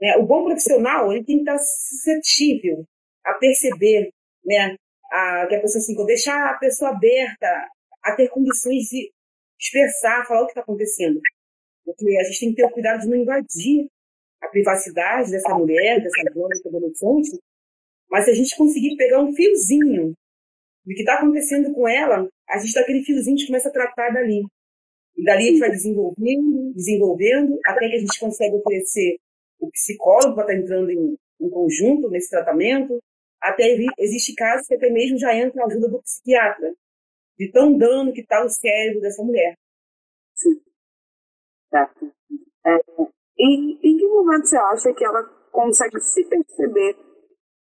Né? 0.00 0.16
O 0.16 0.24
bom 0.24 0.44
profissional, 0.44 1.12
ele 1.12 1.24
tem 1.24 1.36
que 1.36 1.42
estar 1.42 1.58
suscetível 1.58 2.84
a 3.24 3.34
perceber, 3.34 4.10
né? 4.44 4.76
A, 5.14 5.46
que 5.46 5.54
a 5.54 5.60
pessoa 5.60 5.80
assim, 5.80 6.06
deixar 6.06 6.50
a 6.50 6.58
pessoa 6.58 6.90
aberta 6.90 7.68
a 8.02 8.16
ter 8.16 8.28
condições 8.28 8.84
de 8.88 9.12
expressar, 9.58 10.26
falar 10.26 10.42
o 10.42 10.46
que 10.46 10.52
está 10.52 10.62
acontecendo. 10.62 11.20
Porque 11.84 12.18
a 12.18 12.24
gente 12.24 12.40
tem 12.40 12.50
que 12.50 12.56
ter 12.56 12.64
o 12.64 12.70
cuidado 12.70 13.02
de 13.02 13.08
não 13.08 13.16
invadir 13.16 13.86
a 14.42 14.48
privacidade 14.48 15.30
dessa 15.30 15.54
mulher, 15.54 16.02
dessa 16.02 16.30
dona, 16.34 16.48
dessa 16.48 16.68
adolescente, 16.68 17.38
mas 18.10 18.24
se 18.24 18.30
a 18.30 18.34
gente 18.34 18.56
conseguir 18.56 18.96
pegar 18.96 19.20
um 19.20 19.34
fiozinho 19.34 20.14
do 20.84 20.94
que 20.94 21.00
está 21.00 21.14
acontecendo 21.14 21.72
com 21.72 21.88
ela, 21.88 22.28
a 22.48 22.58
gente 22.58 22.74
dá 22.74 22.82
aquele 22.82 23.02
fiozinho 23.02 23.36
e 23.38 23.46
começa 23.46 23.68
a 23.68 23.72
tratar 23.72 24.10
dali. 24.10 24.42
E 25.16 25.24
dali 25.24 25.44
a 25.44 25.50
gente 25.50 25.60
vai 25.60 25.70
desenvolvendo, 25.70 26.72
desenvolvendo, 26.74 27.58
até 27.64 27.88
que 27.88 27.96
a 27.96 27.98
gente 27.98 28.20
consegue 28.20 28.56
oferecer 28.56 29.16
o 29.58 29.70
psicólogo 29.70 30.34
para 30.34 30.44
estar 30.44 30.54
tá 30.54 30.60
entrando 30.60 30.90
em, 30.90 31.16
em 31.40 31.50
conjunto 31.50 32.10
nesse 32.10 32.30
tratamento. 32.30 33.00
Até 33.44 33.76
existe 33.98 34.34
casos 34.34 34.66
que 34.66 34.74
até 34.74 34.88
mesmo 34.88 35.18
já 35.18 35.34
entra 35.34 35.62
a 35.62 35.66
ajuda 35.66 35.88
do 35.88 36.02
psiquiatra, 36.02 36.74
de 37.38 37.52
tão 37.52 37.76
dano 37.76 38.12
que 38.12 38.22
está 38.22 38.42
o 38.42 38.48
cérebro 38.48 39.02
dessa 39.02 39.22
mulher. 39.22 39.54
Sim. 40.34 40.60
Certo. 41.68 42.12
É, 42.66 42.76
em, 43.38 43.78
em 43.82 43.96
que 43.98 44.06
momento 44.08 44.46
você 44.46 44.56
acha 44.56 44.94
que 44.94 45.04
ela 45.04 45.22
consegue 45.52 46.00
se 46.00 46.24
perceber 46.24 46.96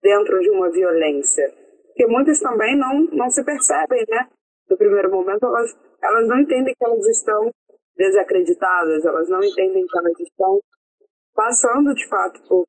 dentro 0.02 0.40
de 0.40 0.50
uma 0.52 0.72
violência? 0.72 1.54
Porque 1.88 2.08
muitas 2.08 2.40
também 2.40 2.78
não, 2.78 3.02
não 3.12 3.30
se 3.30 3.44
percebem, 3.44 4.06
né? 4.08 4.30
No 4.70 4.78
primeiro 4.78 5.12
momento, 5.12 5.46
elas, 5.46 5.78
elas 6.02 6.28
não 6.30 6.40
entendem 6.40 6.74
que 6.74 6.86
elas 6.86 7.06
estão 7.08 7.52
desacreditadas, 7.98 9.04
elas 9.04 9.28
não 9.28 9.44
entendem 9.44 9.86
que 9.86 9.98
elas 9.98 10.20
estão 10.20 10.62
passando, 11.36 11.94
de 11.94 12.08
fato, 12.08 12.42
por, 12.48 12.66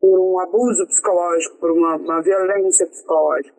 por 0.00 0.18
um 0.18 0.38
abuso 0.40 0.86
psicológico, 0.86 1.56
por 1.58 1.70
uma, 1.70 1.96
uma 1.96 2.22
violência 2.22 2.86
psicológica. 2.86 3.56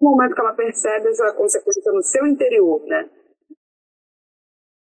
No 0.00 0.10
momento 0.10 0.34
que 0.34 0.40
ela 0.40 0.54
percebe 0.54 1.08
essa 1.08 1.32
consequência 1.34 1.92
no 1.92 2.02
seu 2.02 2.26
interior, 2.26 2.84
né? 2.86 3.08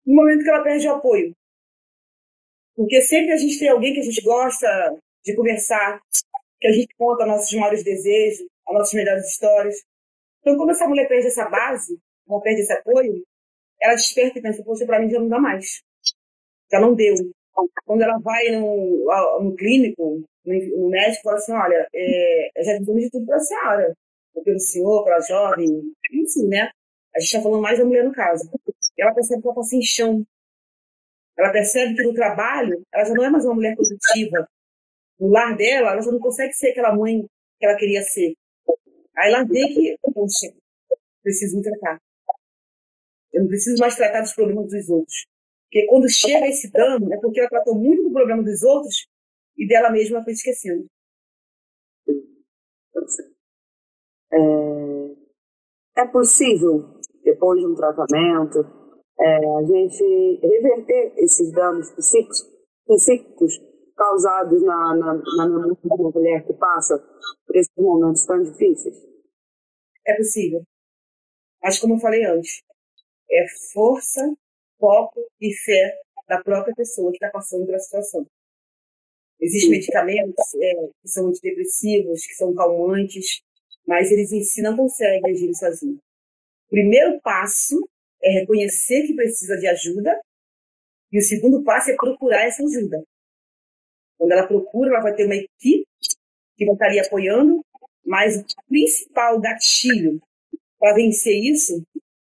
No 0.06 0.14
momento 0.16 0.42
que 0.42 0.50
ela 0.50 0.62
perde 0.62 0.88
o 0.88 0.94
apoio. 0.94 1.34
Porque 2.74 3.02
sempre 3.02 3.32
a 3.32 3.36
gente 3.36 3.58
tem 3.58 3.68
alguém 3.68 3.92
que 3.92 4.00
a 4.00 4.04
gente 4.04 4.22
gosta 4.22 4.66
de 5.22 5.36
conversar, 5.36 6.00
que 6.58 6.66
a 6.66 6.72
gente 6.72 6.94
conta 6.96 7.26
nossos 7.26 7.52
maiores 7.52 7.84
desejos, 7.84 8.46
as 8.66 8.74
nossas 8.74 8.94
melhores 8.94 9.26
histórias. 9.26 9.84
Então, 10.40 10.56
quando 10.56 10.70
essa 10.70 10.88
mulher 10.88 11.06
perde 11.06 11.26
essa 11.26 11.48
base, 11.48 11.98
ela 12.26 12.40
perde 12.40 12.62
esse 12.62 12.72
apoio, 12.72 13.22
ela 13.80 13.94
desperta 13.94 14.38
e 14.38 14.42
pensa, 14.42 14.64
poxa, 14.64 14.86
pra 14.86 15.00
mim 15.00 15.10
já 15.10 15.18
não 15.18 15.28
dá 15.28 15.38
mais. 15.38 15.82
Já 16.70 16.80
não 16.80 16.94
deu. 16.94 17.14
Quando 17.84 18.02
ela 18.02 18.18
vai 18.18 18.48
no, 18.50 19.40
no 19.42 19.54
clínico, 19.56 20.22
no 20.44 20.88
médico, 20.88 21.22
fala 21.22 21.36
assim, 21.36 21.52
olha, 21.52 21.88
é, 21.94 22.50
eu 22.56 22.64
já 22.64 22.78
fiz 22.78 22.86
de 22.86 23.10
tudo 23.10 23.26
pra 23.26 23.38
senhora. 23.40 23.94
Ou 24.34 24.42
pelo 24.42 24.60
senhor, 24.60 25.04
pela 25.04 25.20
jovem, 25.20 25.66
enfim, 26.12 26.48
né? 26.48 26.70
A 27.14 27.20
gente 27.20 27.28
está 27.28 27.42
falando 27.42 27.62
mais 27.62 27.78
da 27.78 27.84
mulher 27.84 28.04
no 28.04 28.12
caso. 28.12 28.48
Ela 28.98 29.14
percebe 29.14 29.42
que 29.42 29.48
ela 29.48 29.54
está 29.54 29.62
sem 29.64 29.82
chão. 29.82 30.24
Ela 31.36 31.52
percebe 31.52 31.94
que 31.94 32.02
no 32.02 32.14
trabalho 32.14 32.82
ela 32.92 33.04
já 33.04 33.14
não 33.14 33.24
é 33.24 33.30
mais 33.30 33.44
uma 33.44 33.54
mulher 33.54 33.74
produtiva. 33.74 34.48
No 35.18 35.28
lar 35.28 35.56
dela, 35.56 35.92
ela 35.92 36.02
já 36.02 36.12
não 36.12 36.20
consegue 36.20 36.52
ser 36.52 36.70
aquela 36.70 36.94
mãe 36.94 37.26
que 37.58 37.66
ela 37.66 37.76
queria 37.76 38.02
ser. 38.02 38.34
Aí 39.16 39.32
ela 39.32 39.44
vê 39.44 39.68
que, 39.68 39.96
poxa, 40.14 40.52
preciso 41.22 41.56
me 41.56 41.62
tratar. 41.62 42.00
Eu 43.32 43.42
não 43.42 43.48
preciso 43.48 43.80
mais 43.80 43.96
tratar 43.96 44.22
dos 44.22 44.32
problemas 44.32 44.70
dos 44.70 44.88
outros. 44.88 45.26
Porque 45.64 45.86
quando 45.86 46.10
chega 46.10 46.46
esse 46.46 46.70
dano, 46.70 47.12
é 47.12 47.18
porque 47.18 47.40
ela 47.40 47.48
tratou 47.48 47.74
muito 47.74 48.04
do 48.04 48.12
problema 48.12 48.42
dos 48.42 48.62
outros 48.62 49.06
e 49.60 49.68
dela 49.68 49.90
mesma 49.90 50.24
foi 50.24 50.32
esquecendo. 50.32 50.86
É, 54.32 56.02
é 56.02 56.06
possível, 56.08 56.98
depois 57.22 57.60
de 57.60 57.66
um 57.66 57.74
tratamento, 57.74 58.60
é, 59.20 59.36
a 59.36 59.62
gente 59.62 60.40
reverter 60.42 61.12
esses 61.18 61.52
danos 61.52 61.90
psíquicos, 61.90 62.42
psíquicos 62.86 63.60
causados 63.94 64.62
na, 64.62 64.96
na, 64.96 65.14
na 65.36 65.46
memória 65.46 65.76
de 65.76 65.88
uma 65.92 66.10
mulher 66.10 66.46
que 66.46 66.54
passa 66.54 66.98
por 67.46 67.54
esses 67.54 67.74
momentos 67.76 68.24
tão 68.24 68.42
difíceis? 68.42 68.96
É 70.06 70.16
possível. 70.16 70.62
Mas, 71.62 71.78
como 71.78 71.96
eu 71.96 71.98
falei 71.98 72.24
antes, 72.24 72.62
é 73.30 73.46
força, 73.74 74.34
foco 74.78 75.20
e 75.38 75.52
fé 75.52 76.00
da 76.26 76.42
própria 76.42 76.74
pessoa 76.74 77.10
que 77.10 77.18
está 77.18 77.28
passando 77.30 77.66
pela 77.66 77.78
situação. 77.78 78.26
Existem 79.40 79.70
medicamentos 79.70 80.54
é, 80.54 80.74
que 81.02 81.08
são 81.08 81.28
antidepressivos, 81.28 82.26
que 82.26 82.34
são 82.34 82.54
calmantes, 82.54 83.42
mas 83.86 84.10
eles 84.10 84.32
em 84.32 84.42
si 84.42 84.60
não 84.60 84.76
conseguem 84.76 85.30
agir 85.30 85.54
sozinhos. 85.54 85.98
O 86.66 86.70
primeiro 86.70 87.20
passo 87.20 87.88
é 88.22 88.30
reconhecer 88.40 89.06
que 89.06 89.14
precisa 89.14 89.56
de 89.56 89.66
ajuda 89.66 90.20
e 91.10 91.18
o 91.18 91.22
segundo 91.22 91.64
passo 91.64 91.90
é 91.90 91.96
procurar 91.96 92.44
essa 92.44 92.62
ajuda. 92.62 93.02
Quando 94.18 94.32
ela 94.32 94.46
procura, 94.46 94.90
ela 94.90 95.00
vai 95.00 95.14
ter 95.14 95.24
uma 95.24 95.34
equipe 95.34 95.86
que 96.56 96.66
vai 96.66 96.74
estar 96.74 96.86
ali 96.86 97.00
apoiando, 97.00 97.64
mas 98.04 98.36
o 98.36 98.44
principal 98.68 99.40
gatilho 99.40 100.20
para 100.78 100.94
vencer 100.94 101.34
isso 101.34 101.82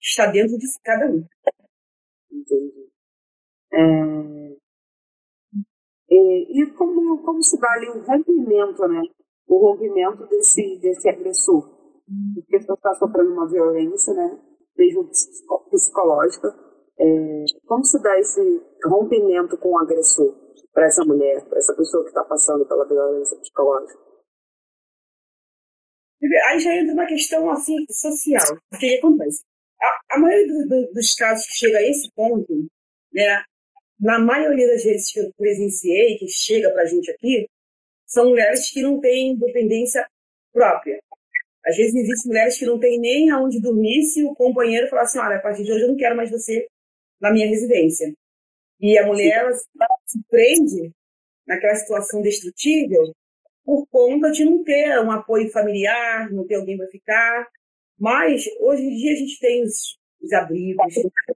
está 0.01 0.27
dentro 0.27 0.59
de 0.59 0.67
cada 0.83 1.07
um. 1.07 1.27
Entendi. 2.31 2.89
É... 3.73 4.57
E, 6.17 6.63
e, 6.63 6.71
como, 6.73 7.23
como 7.23 7.43
se 7.43 7.59
dá 7.59 7.71
ali 7.73 7.89
o 7.89 8.05
rompimento, 8.05 8.87
né? 8.89 9.03
O 9.49 9.59
rompimento 9.59 10.27
desse, 10.29 10.79
desse 10.81 11.09
agressor. 11.09 11.69
Porque 12.35 12.61
você 12.61 12.73
está 12.73 12.95
sofrendo 12.95 13.33
uma 13.33 13.49
violência, 13.49 14.15
né? 14.15 14.39
Mesmo 14.77 15.09
psicológica. 15.71 16.55
É... 16.99 17.45
Como 17.67 17.85
se 17.85 18.01
dá 18.03 18.19
esse 18.19 18.63
rompimento 18.87 19.57
com 19.59 19.71
o 19.71 19.79
agressor? 19.79 20.45
para 20.75 20.87
essa 20.87 21.05
mulher, 21.05 21.43
para 21.49 21.59
essa 21.59 21.75
pessoa 21.75 22.03
que 22.03 22.11
está 22.11 22.25
passando 22.25 22.67
pela 22.67 22.87
violência 22.87 23.39
psicológica? 23.39 23.99
Aí 26.49 26.59
já 26.59 26.75
entra 26.75 26.95
uma 26.95 27.07
questão 27.07 27.49
assim 27.51 27.77
social. 27.89 28.59
O 28.73 28.79
que, 28.79 28.99
acontece? 28.99 29.45
A, 29.81 30.17
a 30.17 30.19
maioria 30.19 30.47
do, 30.49 30.69
do, 30.69 30.93
dos 30.93 31.15
casos 31.15 31.47
que 31.47 31.53
chega 31.53 31.79
a 31.79 31.83
esse 31.83 32.11
ponto, 32.15 32.53
né, 33.13 33.43
na 34.05 34.19
maioria 34.19 34.67
das 34.67 34.85
vezes 34.85 35.11
que 35.11 35.19
eu 35.19 35.33
presenciei, 35.35 36.19
que 36.19 36.29
chega 36.29 36.71
para 36.71 36.83
a 36.83 36.85
gente 36.85 37.11
aqui, 37.11 37.49
são 38.07 38.29
mulheres 38.29 38.71
que 38.71 38.83
não 38.83 39.01
têm 39.01 39.31
independência 39.31 40.07
própria. 40.53 41.01
Às 41.65 41.75
vezes 41.75 41.95
existem 41.95 42.31
mulheres 42.31 42.59
que 42.59 42.67
não 42.67 42.79
têm 42.79 43.01
nem 43.01 43.31
aonde 43.31 43.63
dormir 43.63 44.05
se 44.05 44.23
o 44.23 44.35
companheiro 44.35 44.89
falar 44.89 45.05
assim, 45.05 45.19
olha, 45.19 45.37
a 45.37 45.41
partir 45.41 45.65
de 45.65 45.73
hoje 45.73 45.85
eu 45.85 45.89
não 45.89 45.97
quero 45.97 46.15
mais 46.15 46.31
você 46.31 46.69
na 47.19 47.33
minha 47.33 47.49
residência. 47.49 48.13
E 48.79 48.99
a 48.99 49.07
mulher 49.07 49.39
ela 49.39 49.53
se 50.05 50.21
prende 50.29 50.93
naquela 51.47 51.75
situação 51.75 52.21
destrutível 52.21 53.15
por 53.65 53.87
conta 53.87 54.31
de 54.31 54.45
não 54.45 54.63
ter 54.63 55.01
um 55.01 55.11
apoio 55.11 55.51
familiar, 55.51 56.31
não 56.31 56.47
ter 56.47 56.57
alguém 56.57 56.77
para 56.77 56.89
ficar. 56.89 57.49
Mas 57.99 58.45
hoje 58.61 58.83
em 58.83 58.97
dia 58.97 59.13
a 59.15 59.17
gente 59.17 59.41
tem 59.41 59.63
os, 59.65 59.99
os 60.21 60.31
abrigos, 60.35 60.85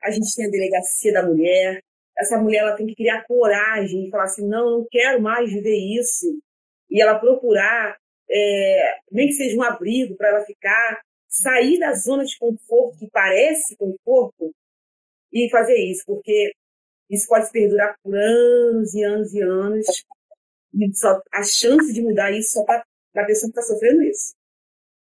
a 0.03 0.11
gente 0.11 0.37
tem 0.37 0.45
a 0.45 0.51
delegacia 0.51 1.15
da 1.15 1.25
mulher. 1.25 1.83
Essa 2.19 2.39
mulher 2.39 2.61
ela 2.61 2.77
tem 2.77 2.87
que 2.87 2.97
criar 2.97 3.25
coragem 3.25 4.07
e 4.07 4.11
falar 4.11 4.25
assim: 4.25 4.47
não, 4.47 4.79
não 4.79 4.87
quero 4.91 5.23
mais 5.23 5.51
viver 5.53 5.77
isso. 5.77 6.27
E 6.91 7.01
ela 7.03 7.19
procurar, 7.19 7.97
é, 8.31 8.95
nem 9.13 9.29
que 9.29 9.35
seja 9.35 9.57
um 9.57 9.63
abrigo 9.63 10.17
para 10.17 10.29
ela 10.29 10.45
ficar, 10.45 11.01
sair 11.29 11.79
da 11.79 11.93
zona 11.95 12.25
de 12.25 12.37
conforto, 12.39 12.99
que 12.99 13.09
parece 13.11 13.77
conforto, 13.77 14.53
e 15.33 15.49
fazer 15.51 15.77
isso, 15.77 16.03
porque 16.07 16.53
isso 17.11 17.27
pode 17.29 17.51
perdurar 17.51 17.95
por 18.03 18.15
anos 18.15 18.95
e 18.95 19.03
anos 19.03 19.35
e 19.35 19.43
anos. 19.43 19.87
E 20.75 20.95
só, 20.95 21.21
a 21.33 21.43
chance 21.43 21.93
de 21.93 22.03
mudar 22.03 22.31
isso 22.33 22.53
só 22.53 22.61
está 22.61 22.85
na 23.15 23.25
pessoa 23.25 23.51
que 23.53 23.59
está 23.59 23.73
sofrendo 23.73 24.03
isso. 24.03 24.35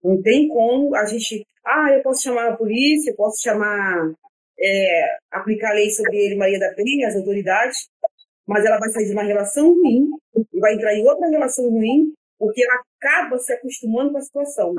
Não 0.03 0.21
tem 0.21 0.47
como 0.47 0.95
a 0.95 1.05
gente. 1.05 1.45
Ah, 1.65 1.91
eu 1.93 2.03
posso 2.03 2.23
chamar 2.23 2.49
a 2.51 2.57
polícia, 2.57 3.11
eu 3.11 3.15
posso 3.15 3.41
chamar 3.41 4.13
é, 4.59 5.17
aplicar 5.31 5.71
a 5.71 5.73
lei 5.73 5.89
sobre 5.91 6.17
ele, 6.17 6.35
Maria 6.35 6.59
da 6.59 6.73
Penha, 6.73 7.07
as 7.07 7.15
autoridades, 7.15 7.89
mas 8.47 8.65
ela 8.65 8.79
vai 8.79 8.89
sair 8.89 9.05
de 9.07 9.13
uma 9.13 9.23
relação 9.23 9.73
ruim 9.73 10.09
e 10.53 10.59
vai 10.59 10.75
entrar 10.75 10.95
em 10.95 11.07
outra 11.07 11.29
relação 11.29 11.69
ruim, 11.69 12.13
porque 12.39 12.63
ela 12.63 12.81
acaba 12.99 13.39
se 13.39 13.53
acostumando 13.53 14.11
com 14.13 14.17
a 14.19 14.21
situação. 14.21 14.75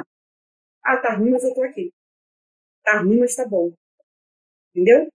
Ah, 0.84 0.98
tá 0.98 1.14
ruim, 1.16 1.30
mas 1.30 1.44
eu 1.44 1.54
tô 1.54 1.62
aqui. 1.62 1.92
Tá 2.84 3.00
ruim, 3.00 3.18
mas 3.18 3.34
tá 3.36 3.46
bom. 3.46 3.72
Entendeu? 4.74 5.08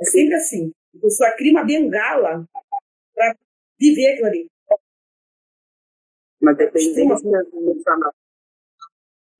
É 0.00 0.04
sempre 0.06 0.34
assim. 0.36 0.72
A 0.96 1.00
pessoa 1.00 1.32
cria 1.36 1.52
uma 1.52 1.64
bengala 1.64 2.46
para 3.14 3.36
viver 3.80 4.12
aquilo 4.12 4.28
ali. 4.28 4.48
Mas 6.40 6.56
depende 6.56 7.02
Uma- 7.02 7.18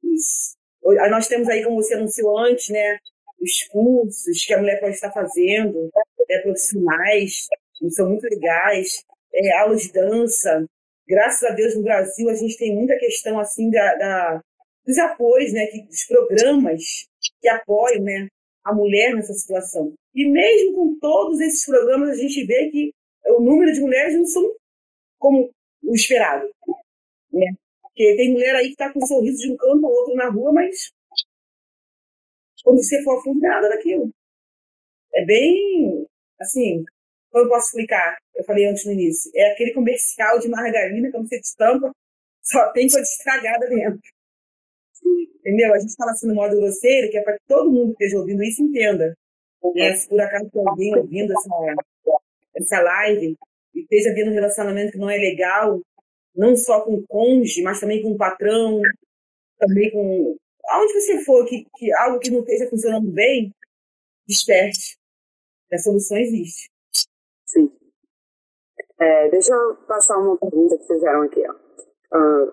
Isso. 0.03 0.57
Aí 1.01 1.11
Nós 1.11 1.27
temos 1.29 1.49
aí, 1.49 1.65
como 1.65 1.77
você 1.83 1.95
anunciou 1.95 2.39
antes, 2.39 2.69
né, 2.69 2.99
os 3.45 3.63
cursos 3.65 4.45
que 4.45 4.55
a 4.55 4.59
mulher 4.59 4.81
pode 4.81 4.95
estar 4.95 5.13
fazendo, 5.13 5.91
né, 6.29 6.39
profissionais, 6.39 7.47
são 7.91 8.09
muito 8.09 8.25
legais, 8.25 9.05
é, 9.35 9.53
aulas 9.59 9.83
de 9.83 9.93
dança. 9.93 10.65
Graças 11.07 11.43
a 11.45 11.55
Deus, 11.55 11.77
no 11.77 11.83
Brasil, 11.83 12.29
a 12.31 12.35
gente 12.35 12.57
tem 12.57 12.75
muita 12.75 12.97
questão 12.99 13.39
assim 13.39 13.71
da, 13.71 13.95
da- 13.97 14.41
dos 14.87 14.99
apoios, 14.99 15.53
né, 15.53 15.67
que, 15.67 15.83
dos 15.83 16.05
programas 16.05 16.83
que 17.41 17.49
apoiam 17.49 18.03
né, 18.03 18.29
a 18.65 18.75
mulher 18.75 19.15
nessa 19.15 19.35
situação. 19.35 19.93
E 20.15 20.27
mesmo 20.27 20.75
com 20.75 20.99
todos 20.99 21.41
esses 21.41 21.65
programas, 21.67 22.11
a 22.11 22.15
gente 22.15 22.45
vê 22.45 22.71
que 22.71 22.93
o 23.27 23.41
número 23.41 23.73
de 23.73 23.81
mulheres 23.81 24.15
não 24.15 24.27
são 24.27 24.43
como 25.19 25.51
o 25.83 25.95
esperado. 25.95 26.49
Né? 27.33 27.47
Porque 27.83 28.17
tem 28.17 28.33
mulher 28.33 28.55
aí 28.57 28.67
que 28.67 28.73
está 28.73 28.93
com 28.93 29.01
um 29.03 29.07
sorriso 29.07 29.39
de 29.39 29.53
um 29.53 29.57
canto 29.57 29.87
ao 29.87 29.93
outro 29.93 30.15
na 30.15 30.29
rua, 30.29 30.53
mas 30.53 30.91
quando 32.65 32.83
você 32.83 33.03
for 33.05 33.19
a 33.19 33.23
fundo, 33.23 33.41
não 33.41 33.49
é 33.49 33.55
nada 33.55 33.69
daquilo. 33.69 34.11
É 35.15 35.25
bem, 35.25 36.07
assim, 36.41 36.85
como 37.31 37.45
eu 37.45 37.49
posso 37.49 37.67
explicar? 37.69 38.17
Eu 38.35 38.45
falei 38.45 38.67
antes 38.67 38.85
no 38.85 38.93
início. 38.93 39.31
É 39.35 39.53
aquele 39.53 39.73
comercial 39.73 40.41
de 40.41 40.49
margarina, 40.49 41.11
quando 41.13 41.29
você 41.29 41.39
destampa, 41.39 41.93
só 42.43 42.73
tem 42.73 42.89
coisa 42.89 43.09
estragada 43.09 43.69
dentro. 43.69 44.01
Entendeu? 45.41 45.75
A 45.75 45.79
gente 45.79 45.95
fala 45.95 46.13
assim 46.13 46.27
no 46.27 46.35
modo 46.35 46.57
grosseiro, 46.57 47.11
que 47.11 47.19
é 47.19 47.23
para 47.23 47.35
que 47.35 47.45
todo 47.47 47.71
mundo 47.71 47.95
que 47.95 48.05
esteja 48.05 48.19
ouvindo 48.19 48.43
isso 48.43 48.63
entenda. 48.63 49.15
Né? 49.75 49.95
Se 49.95 50.09
por 50.09 50.21
acaso 50.21 50.51
tem 50.51 50.67
alguém 50.67 50.97
ouvindo 50.97 51.33
essa, 51.33 52.19
essa 52.55 52.81
live 52.81 53.37
e 53.75 53.81
esteja 53.81 54.15
vendo 54.15 54.31
um 54.31 54.35
relacionamento 54.35 54.93
que 54.93 54.99
não 54.99 55.11
é 55.11 55.17
legal, 55.17 55.81
não 56.35 56.57
só 56.57 56.81
com 56.83 56.95
o 56.95 57.07
cônjuge, 57.07 57.63
mas 57.63 57.81
também 57.81 58.03
com 58.03 58.13
o 58.13 58.17
patrão, 58.17 58.81
também 59.59 59.91
com. 59.91 60.37
Aonde 60.71 60.93
você 60.95 61.25
for, 61.25 61.45
que, 61.47 61.67
que 61.77 61.93
algo 61.95 62.19
que 62.19 62.31
não 62.31 62.41
esteja 62.41 62.69
funcionando 62.69 63.11
bem, 63.11 63.55
desperte. 64.27 64.99
A 65.73 65.79
solução 65.79 66.17
existe. 66.19 66.71
Sim. 67.45 67.71
É, 68.99 69.29
deixa 69.29 69.53
eu 69.53 69.77
passar 69.87 70.19
uma 70.19 70.37
pergunta 70.39 70.79
que 70.79 70.87
fizeram 70.87 71.23
aqui. 71.23 71.43
Ó. 71.49 71.55
Ah, 72.13 72.53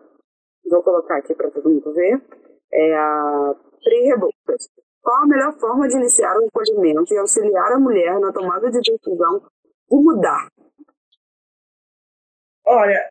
vou 0.70 0.84
colocar 0.84 1.18
aqui 1.18 1.36
para 1.36 1.52
todo 1.52 1.70
mundo 1.70 1.94
ver. 1.94 2.22
É 2.72 2.94
a 2.96 3.56
Pri 3.84 4.08
Rebouças. 4.08 4.70
Qual 5.02 5.24
a 5.24 5.28
melhor 5.28 5.58
forma 5.60 5.88
de 5.88 5.98
iniciar 5.98 6.38
o 6.38 6.48
acolhimento 6.48 7.14
e 7.14 7.18
auxiliar 7.18 7.74
a 7.74 7.80
mulher 7.80 8.20
na 8.20 8.32
tomada 8.32 8.70
de 8.70 8.80
decisão 8.80 9.40
de 9.40 9.96
mudar? 9.96 10.48
Olha, 12.66 13.10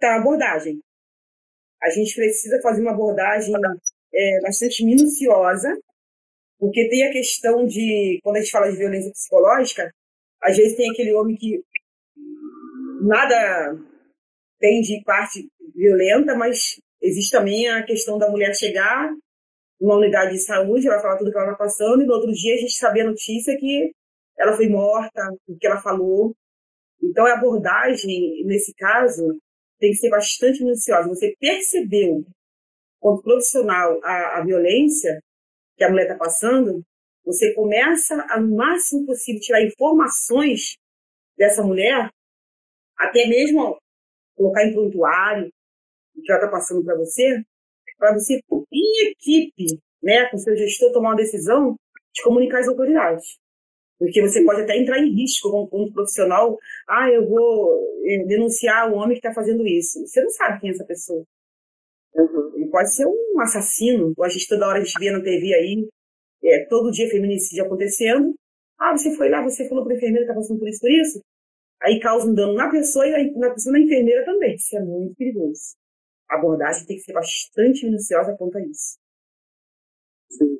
tá, 0.00 0.16
abordagem. 0.16 0.80
A 1.80 1.90
gente 1.90 2.14
precisa 2.14 2.60
fazer 2.60 2.82
uma 2.82 2.90
abordagem 2.90 3.54
é, 4.12 4.40
bastante 4.40 4.84
minuciosa, 4.84 5.76
porque 6.58 6.88
tem 6.88 7.06
a 7.06 7.12
questão 7.12 7.66
de, 7.66 8.18
quando 8.22 8.36
a 8.36 8.40
gente 8.40 8.50
fala 8.50 8.70
de 8.70 8.76
violência 8.76 9.12
psicológica, 9.12 9.92
às 10.42 10.56
vezes 10.56 10.76
tem 10.76 10.90
aquele 10.90 11.12
homem 11.14 11.36
que 11.36 11.62
nada 13.00 13.76
tem 14.58 14.80
de 14.80 15.02
parte 15.04 15.48
violenta, 15.74 16.34
mas 16.34 16.80
existe 17.00 17.30
também 17.30 17.68
a 17.68 17.84
questão 17.84 18.18
da 18.18 18.28
mulher 18.28 18.54
chegar 18.54 19.08
numa 19.80 19.96
unidade 19.96 20.32
de 20.32 20.40
saúde, 20.40 20.88
ela 20.88 21.00
falar 21.00 21.16
tudo 21.16 21.30
que 21.30 21.38
ela 21.38 21.52
está 21.52 21.64
passando, 21.64 22.02
e 22.02 22.06
no 22.06 22.14
outro 22.14 22.32
dia 22.32 22.54
a 22.54 22.58
gente 22.58 22.74
saber 22.74 23.02
a 23.02 23.10
notícia 23.10 23.56
que 23.56 23.92
ela 24.36 24.56
foi 24.56 24.68
morta, 24.68 25.20
o 25.46 25.56
que 25.56 25.66
ela 25.66 25.80
falou. 25.80 26.34
Então, 27.02 27.26
a 27.26 27.34
abordagem, 27.34 28.44
nesse 28.44 28.74
caso, 28.74 29.38
tem 29.78 29.90
que 29.90 29.98
ser 29.98 30.10
bastante 30.10 30.62
minuciosa. 30.62 31.08
Você 31.08 31.34
percebeu, 31.40 32.24
como 33.00 33.22
profissional, 33.22 33.98
a 34.04 34.42
violência 34.44 35.22
que 35.76 35.84
a 35.84 35.90
mulher 35.90 36.04
está 36.04 36.16
passando, 36.16 36.82
você 37.24 37.52
começa 37.54 38.26
a, 38.30 38.40
no 38.40 38.56
máximo 38.56 39.06
possível, 39.06 39.40
tirar 39.40 39.62
informações 39.62 40.76
dessa 41.36 41.62
mulher, 41.62 42.10
até 42.96 43.26
mesmo 43.26 43.78
colocar 44.34 44.64
em 44.64 44.72
prontuário 44.72 45.52
o 46.16 46.22
que 46.22 46.32
ela 46.32 46.40
está 46.40 46.50
passando 46.50 46.84
para 46.84 46.96
você, 46.96 47.42
para 47.98 48.14
você, 48.14 48.40
em 48.72 49.10
equipe, 49.10 49.80
né, 50.02 50.26
com 50.30 50.38
seu 50.38 50.56
gestor, 50.56 50.92
tomar 50.92 51.10
uma 51.10 51.16
decisão 51.16 51.76
de 52.12 52.22
comunicar 52.22 52.60
às 52.60 52.68
autoridades. 52.68 53.38
Porque 53.98 54.22
você 54.22 54.44
pode 54.44 54.62
até 54.62 54.76
entrar 54.76 54.98
em 54.98 55.12
risco 55.12 55.50
como, 55.50 55.68
como 55.68 55.92
profissional. 55.92 56.56
Ah, 56.88 57.10
eu 57.10 57.28
vou 57.28 58.00
eh, 58.04 58.24
denunciar 58.26 58.90
o 58.90 58.94
homem 58.94 59.18
que 59.20 59.26
está 59.26 59.34
fazendo 59.34 59.66
isso. 59.66 60.06
Você 60.06 60.22
não 60.22 60.30
sabe 60.30 60.60
quem 60.60 60.70
é 60.70 60.72
essa 60.72 60.84
pessoa. 60.84 61.24
Uhum. 62.14 62.52
Pode 62.70 62.94
ser 62.94 63.06
um 63.06 63.40
assassino. 63.40 64.12
A 64.20 64.28
gente 64.28 64.48
toda 64.48 64.66
hora 64.66 64.78
a 64.78 64.84
gente 64.84 64.98
vê 64.98 65.10
na 65.10 65.22
TV 65.22 65.54
aí, 65.54 65.88
é, 66.44 66.66
todo 66.66 66.90
dia 66.90 67.08
feminicídio 67.10 67.64
acontecendo. 67.64 68.34
Ah, 68.78 68.96
você 68.96 69.14
foi 69.16 69.28
lá, 69.28 69.42
você 69.42 69.68
falou 69.68 69.84
para 69.84 69.94
a 69.94 69.96
enfermeira 69.96 70.24
que 70.24 70.30
está 70.30 70.40
passando 70.40 70.58
por 70.58 70.68
isso, 70.68 70.80
por 70.80 70.90
isso. 70.90 71.20
Aí 71.82 72.00
causa 72.00 72.28
um 72.28 72.34
dano 72.34 72.54
na 72.54 72.70
pessoa 72.70 73.06
e 73.06 73.30
na 73.32 73.50
pessoa 73.50 73.72
na 73.72 73.80
enfermeira 73.80 74.24
também. 74.24 74.54
Isso 74.54 74.76
é 74.76 74.80
muito 74.80 75.14
perigoso. 75.16 75.76
A 76.30 76.36
abordagem 76.36 76.86
tem 76.86 76.96
que 76.96 77.02
ser 77.02 77.12
bastante 77.12 77.86
minuciosa 77.86 78.36
quanto 78.36 78.58
a 78.58 78.60
isso. 78.60 78.98
Sim. 80.30 80.58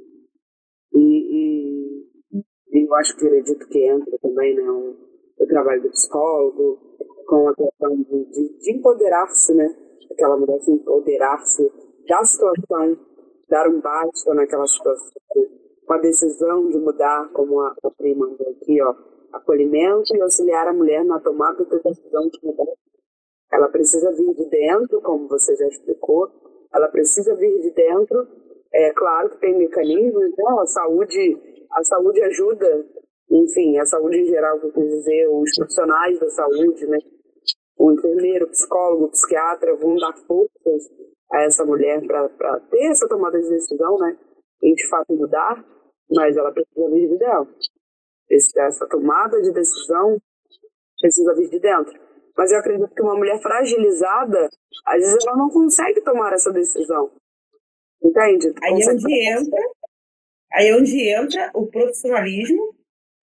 E, 0.94 2.04
e, 2.32 2.84
eu 2.84 2.94
acho 2.94 3.16
que 3.16 3.24
eu 3.24 3.28
acredito 3.28 3.68
que 3.68 3.86
entra 3.86 4.18
também 4.18 4.54
né, 4.54 4.62
o, 4.62 4.96
o 5.38 5.46
trabalho 5.46 5.82
do 5.82 5.90
psicólogo 5.90 6.96
com 7.26 7.48
a 7.48 7.54
questão 7.54 7.96
de, 7.96 8.24
de, 8.30 8.58
de 8.58 8.72
empoderar-se, 8.72 9.54
né? 9.54 9.68
Aquela 10.10 10.36
mulher 10.38 10.58
se 10.60 10.70
empoderar-se 10.70 11.70
da 12.08 12.24
situação, 12.24 12.96
dar 13.48 13.68
um 13.68 13.80
basta 13.80 14.34
naquela 14.34 14.66
situação, 14.66 15.12
com 15.86 15.92
a 15.92 15.98
decisão 15.98 16.68
de 16.68 16.78
mudar, 16.78 17.28
como 17.32 17.60
a, 17.60 17.74
a 17.84 17.90
prima 17.90 18.34
aqui, 18.50 18.82
ó, 18.82 18.94
acolhimento 19.32 20.16
e 20.16 20.22
auxiliar 20.22 20.66
a 20.68 20.72
mulher 20.72 21.04
na 21.04 21.20
tomada 21.20 21.64
da 21.64 21.76
decisão 21.76 22.28
de 22.28 22.38
mudar. 22.42 22.72
Ela 23.52 23.68
precisa 23.68 24.10
vir 24.12 24.34
de 24.34 24.46
dentro, 24.46 25.00
como 25.02 25.28
você 25.28 25.54
já 25.54 25.66
explicou, 25.66 26.30
ela 26.74 26.88
precisa 26.88 27.34
vir 27.34 27.60
de 27.60 27.70
dentro. 27.70 28.26
É 28.72 28.92
claro 28.92 29.30
que 29.30 29.40
tem 29.40 29.56
mecanismos, 29.56 30.30
né? 30.30 30.44
a 30.60 30.66
saúde, 30.66 31.64
a 31.72 31.82
saúde 31.84 32.20
ajuda, 32.22 32.86
enfim, 33.30 33.78
a 33.78 33.86
saúde 33.86 34.18
em 34.18 34.26
geral, 34.26 34.58
que 34.60 34.66
eu 34.66 34.72
quis 34.72 34.88
dizer, 34.88 35.28
os 35.28 35.54
profissionais 35.56 36.18
da 36.18 36.28
saúde, 36.30 36.86
né? 36.86 36.98
O 37.78 37.92
enfermeiro, 37.92 38.46
o 38.46 38.50
psicólogo, 38.50 39.04
o 39.04 39.10
psiquiatra 39.10 39.74
vão 39.76 39.96
dar 39.96 40.14
forças 40.26 40.90
a 41.32 41.42
essa 41.42 41.64
mulher 41.64 42.00
para 42.06 42.60
ter 42.70 42.86
essa 42.90 43.08
tomada 43.08 43.40
de 43.40 43.48
decisão, 43.48 43.98
né? 43.98 44.16
E 44.62 44.74
de 44.74 44.88
fato 44.88 45.14
mudar, 45.14 45.64
mas 46.10 46.36
ela 46.36 46.52
precisa 46.52 46.88
vir 46.90 47.08
de 47.08 47.18
dentro. 47.18 47.54
Esse, 48.30 48.58
essa 48.60 48.86
tomada 48.88 49.40
de 49.40 49.52
decisão 49.52 50.20
precisa 51.00 51.34
vir 51.34 51.48
de 51.48 51.60
dentro. 51.60 51.98
Mas 52.36 52.52
eu 52.52 52.58
acredito 52.58 52.94
que 52.94 53.02
uma 53.02 53.16
mulher 53.16 53.40
fragilizada, 53.40 54.48
às 54.86 55.00
vezes 55.00 55.26
ela 55.26 55.36
não 55.36 55.50
consegue 55.50 56.00
tomar 56.02 56.32
essa 56.32 56.52
decisão. 56.52 57.10
Entende? 58.02 58.52
Aí 58.62 58.80
é 58.80 58.90
onde 58.90 59.28
entra, 59.28 59.60
aí 60.52 60.68
é 60.68 60.76
onde 60.76 61.08
entra 61.10 61.50
o 61.54 61.66
profissionalismo, 61.66 62.74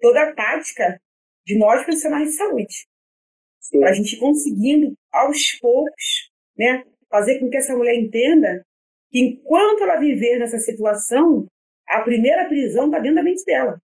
toda 0.02 0.22
a 0.22 0.36
tática 0.36 1.00
de 1.46 1.58
nós 1.58 1.84
profissionais 1.84 2.30
de 2.30 2.36
saúde. 2.36 2.88
Para 3.72 3.89
a 3.89 3.94
gente 3.94 4.20
conseguindo, 4.20 4.94
aos 5.12 5.54
poucos, 5.62 6.32
né, 6.58 6.84
fazer 7.15 7.39
com 7.39 7.49
que 7.49 7.58
essa 7.58 7.75
mulher 7.75 7.95
entenda 7.95 8.62
que 9.10 9.19
enquanto 9.19 9.84
ela 9.84 9.95
viver 9.95 10.38
nessa 10.38 10.60
situação, 10.60 11.47
a 11.88 12.01
primeira 12.01 12.45
prisão 12.45 12.86
está 12.86 12.99
dentro 12.99 13.15
da 13.15 13.23
mente 13.23 13.45
dela. 13.45 13.80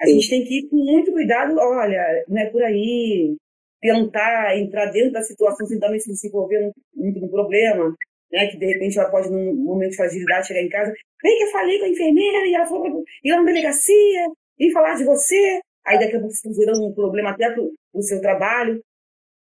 A 0.00 0.06
Sim. 0.06 0.14
gente 0.14 0.30
tem 0.30 0.44
que 0.44 0.58
ir 0.58 0.68
com 0.68 0.76
muito 0.76 1.12
cuidado, 1.12 1.56
olha, 1.56 2.24
não 2.28 2.38
é 2.38 2.46
por 2.50 2.62
aí, 2.62 3.36
tentar 3.80 4.58
entrar 4.58 4.86
dentro 4.86 5.12
da 5.12 5.22
situação 5.22 5.66
sem 5.66 5.78
também 5.78 6.00
se 6.00 6.26
envolver 6.26 6.72
muito 6.94 7.20
no 7.20 7.30
problema, 7.30 7.94
né? 8.32 8.48
Que 8.48 8.58
de 8.58 8.66
repente 8.66 8.98
ela 8.98 9.10
pode, 9.10 9.30
num 9.30 9.54
momento 9.54 9.90
de 9.90 9.96
fragilidade, 9.96 10.48
chegar 10.48 10.62
em 10.62 10.68
casa, 10.68 10.92
bem 11.22 11.38
que 11.38 11.44
eu 11.44 11.52
falei 11.52 11.78
com 11.78 11.84
a 11.84 11.88
enfermeira 11.88 12.46
e 12.46 12.54
ela 12.54 12.66
falou 12.66 13.04
ir 13.22 13.30
lá 13.30 13.36
na 13.38 13.44
delegacia 13.44 14.32
e 14.58 14.72
falar 14.72 14.96
de 14.96 15.04
você, 15.04 15.60
aí 15.86 15.98
daqui 15.98 16.16
a 16.16 16.20
pouco 16.20 16.34
você 16.34 16.48
está 16.48 16.60
gerando 16.60 16.86
um 16.86 16.94
problema 16.94 17.30
até 17.30 17.50
pro, 17.52 17.72
pro 17.92 18.02
seu 18.02 18.20
trabalho. 18.20 18.82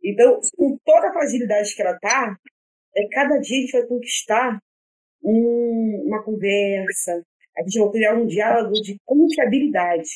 Então, 0.03 0.39
com 0.55 0.77
toda 0.85 1.09
a 1.09 1.13
fragilidade 1.13 1.75
que 1.75 1.81
ela 1.81 1.97
tá, 1.99 2.37
é 2.95 3.07
cada 3.09 3.37
dia 3.37 3.57
a 3.57 3.61
gente 3.61 3.71
vai 3.71 3.85
conquistar 3.87 4.59
um, 5.23 6.03
uma 6.05 6.23
conversa, 6.23 7.23
a 7.57 7.63
gente 7.63 7.79
vai 7.79 7.91
criar 7.91 8.15
um 8.15 8.25
diálogo 8.25 8.73
de 8.73 8.97
confiabilidade 9.05 10.09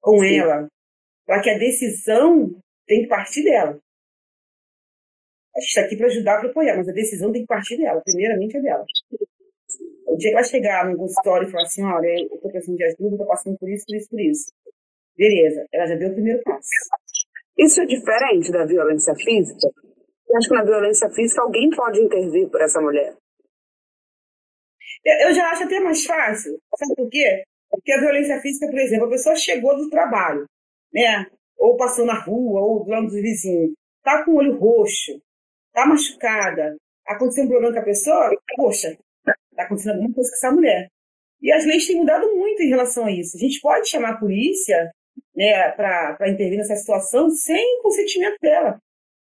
com 0.00 0.18
Sim. 0.18 0.38
ela, 0.38 0.68
para 1.24 1.40
que 1.40 1.50
a 1.50 1.58
decisão 1.58 2.50
tem 2.86 3.02
que 3.02 3.08
partir 3.08 3.44
dela. 3.44 3.78
A 5.54 5.60
gente 5.60 5.68
está 5.68 5.82
aqui 5.82 5.96
para 5.96 6.06
ajudar, 6.06 6.40
para 6.40 6.50
apoiar, 6.50 6.76
mas 6.76 6.88
a 6.88 6.92
decisão 6.92 7.30
tem 7.30 7.42
que 7.42 7.46
partir 7.46 7.76
dela, 7.76 8.00
primeiramente 8.04 8.56
é 8.56 8.60
dela. 8.60 8.84
O 10.06 10.16
dia 10.16 10.30
que 10.30 10.36
ela 10.36 10.44
chegar 10.44 10.90
no 10.90 10.96
consultório 10.96 11.48
e 11.48 11.50
falar 11.50 11.64
assim, 11.64 11.82
olha, 11.84 12.06
eu 12.06 12.34
estou 12.34 12.50
precisando 12.50 12.76
de 12.76 12.84
ajuda, 12.84 13.14
estou 13.14 13.26
passando 13.26 13.58
por 13.58 13.70
isso, 13.70 13.84
por 13.86 13.96
isso, 13.96 14.08
por 14.08 14.20
isso. 14.20 14.52
Beleza, 15.16 15.66
ela 15.72 15.86
já 15.86 15.94
deu 15.94 16.10
o 16.10 16.14
primeiro 16.14 16.42
passo. 16.42 16.68
Isso 17.58 17.80
é 17.80 17.86
diferente 17.86 18.50
da 18.50 18.64
violência 18.64 19.14
física? 19.14 19.68
Acho 20.34 20.48
que 20.48 20.54
na 20.54 20.64
violência 20.64 21.10
física 21.10 21.42
alguém 21.42 21.70
pode 21.70 22.00
intervir 22.00 22.48
por 22.48 22.60
essa 22.60 22.80
mulher. 22.80 23.14
Eu 25.04 25.34
já 25.34 25.50
acho 25.50 25.64
até 25.64 25.80
mais 25.80 26.04
fácil. 26.04 26.58
Sabe 26.78 26.94
por 26.94 27.10
quê? 27.10 27.44
Porque 27.70 27.92
a 27.92 28.00
violência 28.00 28.40
física, 28.40 28.66
por 28.66 28.78
exemplo, 28.78 29.06
a 29.06 29.10
pessoa 29.10 29.36
chegou 29.36 29.76
do 29.76 29.90
trabalho, 29.90 30.46
né? 30.92 31.26
Ou 31.58 31.76
passou 31.76 32.06
na 32.06 32.18
rua, 32.18 32.60
ou 32.60 32.84
do 32.84 32.90
lado 32.90 33.06
dos 33.06 33.14
vizinhos, 33.14 33.72
tá 34.02 34.24
com 34.24 34.32
o 34.32 34.36
olho 34.36 34.58
roxo, 34.58 35.20
tá 35.72 35.86
machucada, 35.86 36.76
aconteceu 37.06 37.44
um 37.44 37.48
problema 37.48 37.74
com 37.74 37.80
a 37.80 37.84
pessoa, 37.84 38.30
poxa, 38.56 38.96
tá 39.24 39.64
acontecendo 39.64 39.94
alguma 39.94 40.14
coisa 40.14 40.30
com 40.30 40.36
essa 40.36 40.52
mulher. 40.52 40.88
E 41.40 41.52
as 41.52 41.64
leis 41.64 41.86
têm 41.86 41.96
mudado 41.96 42.34
muito 42.36 42.62
em 42.62 42.68
relação 42.68 43.06
a 43.06 43.10
isso. 43.10 43.36
A 43.36 43.40
gente 43.40 43.60
pode 43.60 43.88
chamar 43.88 44.10
a 44.10 44.18
polícia 44.18 44.92
né, 45.34 45.70
para 45.72 46.28
intervir 46.28 46.58
nessa 46.58 46.76
situação 46.76 47.28
sem 47.30 47.82
consentimento 47.82 48.38
dela. 48.40 48.78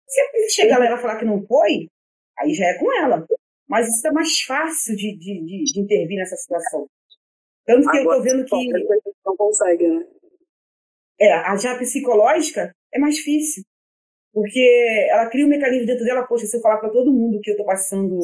Se 0.07 0.49
chegar 0.49 0.79
lá 0.79 0.85
e 0.85 0.87
ela 0.87 0.97
falar 0.97 1.17
que 1.17 1.25
não 1.25 1.45
foi, 1.45 1.87
aí 2.37 2.53
já 2.53 2.65
é 2.65 2.77
com 2.77 2.91
ela. 2.93 3.25
Mas 3.67 3.87
isso 3.87 4.07
é 4.07 4.11
mais 4.11 4.41
fácil 4.41 4.95
de, 4.95 5.17
de, 5.17 5.43
de, 5.45 5.63
de 5.63 5.79
intervir 5.79 6.17
nessa 6.17 6.35
situação. 6.35 6.87
Tanto 7.65 7.89
que 7.89 7.97
Agora, 7.97 8.17
eu 8.17 8.43
estou 8.43 8.59
vendo 8.59 8.73
que. 8.73 9.13
Não 9.25 9.37
consegue, 9.37 9.87
né? 9.87 10.05
É, 11.19 11.33
a 11.33 11.55
já 11.55 11.77
psicológica 11.77 12.75
é 12.93 12.99
mais 12.99 13.15
difícil. 13.15 13.63
Porque 14.33 15.07
ela 15.09 15.29
cria 15.29 15.45
um 15.45 15.49
mecanismo 15.49 15.85
dentro 15.85 16.03
dela, 16.03 16.25
poxa, 16.25 16.47
se 16.47 16.57
eu 16.57 16.61
falar 16.61 16.77
para 16.77 16.89
todo 16.89 17.13
mundo 17.13 17.39
que 17.39 17.51
eu 17.51 17.53
estou 17.53 17.65
passando 17.65 18.19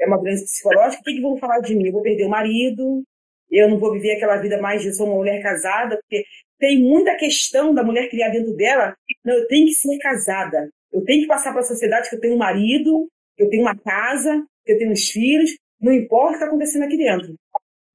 é 0.00 0.06
uma 0.06 0.18
doença 0.18 0.44
psicológica, 0.44 1.02
o 1.02 1.04
que, 1.04 1.14
que 1.14 1.20
vão 1.20 1.36
falar 1.36 1.60
de 1.60 1.74
mim? 1.74 1.86
Eu 1.86 1.92
vou 1.92 2.02
perder 2.02 2.24
o 2.24 2.30
marido, 2.30 3.02
eu 3.50 3.68
não 3.68 3.78
vou 3.78 3.92
viver 3.92 4.12
aquela 4.12 4.36
vida 4.36 4.60
mais 4.60 4.80
de 4.82 4.94
sou 4.94 5.06
uma 5.06 5.16
mulher 5.16 5.42
casada, 5.42 5.96
porque 5.96 6.24
tem 6.58 6.80
muita 6.80 7.16
questão 7.16 7.74
da 7.74 7.82
mulher 7.82 8.08
criar 8.08 8.30
dentro 8.30 8.54
dela, 8.54 8.96
não, 9.24 9.34
eu 9.34 9.46
tenho 9.48 9.66
que 9.66 9.74
ser 9.74 9.98
casada, 9.98 10.70
eu 10.92 11.04
tenho 11.04 11.22
que 11.22 11.28
passar 11.28 11.52
para 11.52 11.60
a 11.60 11.64
sociedade 11.64 12.08
que 12.08 12.16
eu 12.16 12.20
tenho 12.20 12.34
um 12.34 12.38
marido, 12.38 13.08
que 13.36 13.44
eu 13.44 13.48
tenho 13.48 13.62
uma 13.62 13.76
casa, 13.76 14.44
que 14.64 14.72
eu 14.72 14.78
tenho 14.78 14.92
uns 14.92 15.08
filhos, 15.08 15.50
não 15.80 15.92
importa 15.92 16.26
o 16.26 16.30
que 16.30 16.34
está 16.34 16.46
acontecendo 16.46 16.84
aqui 16.84 16.96
dentro. 16.96 17.34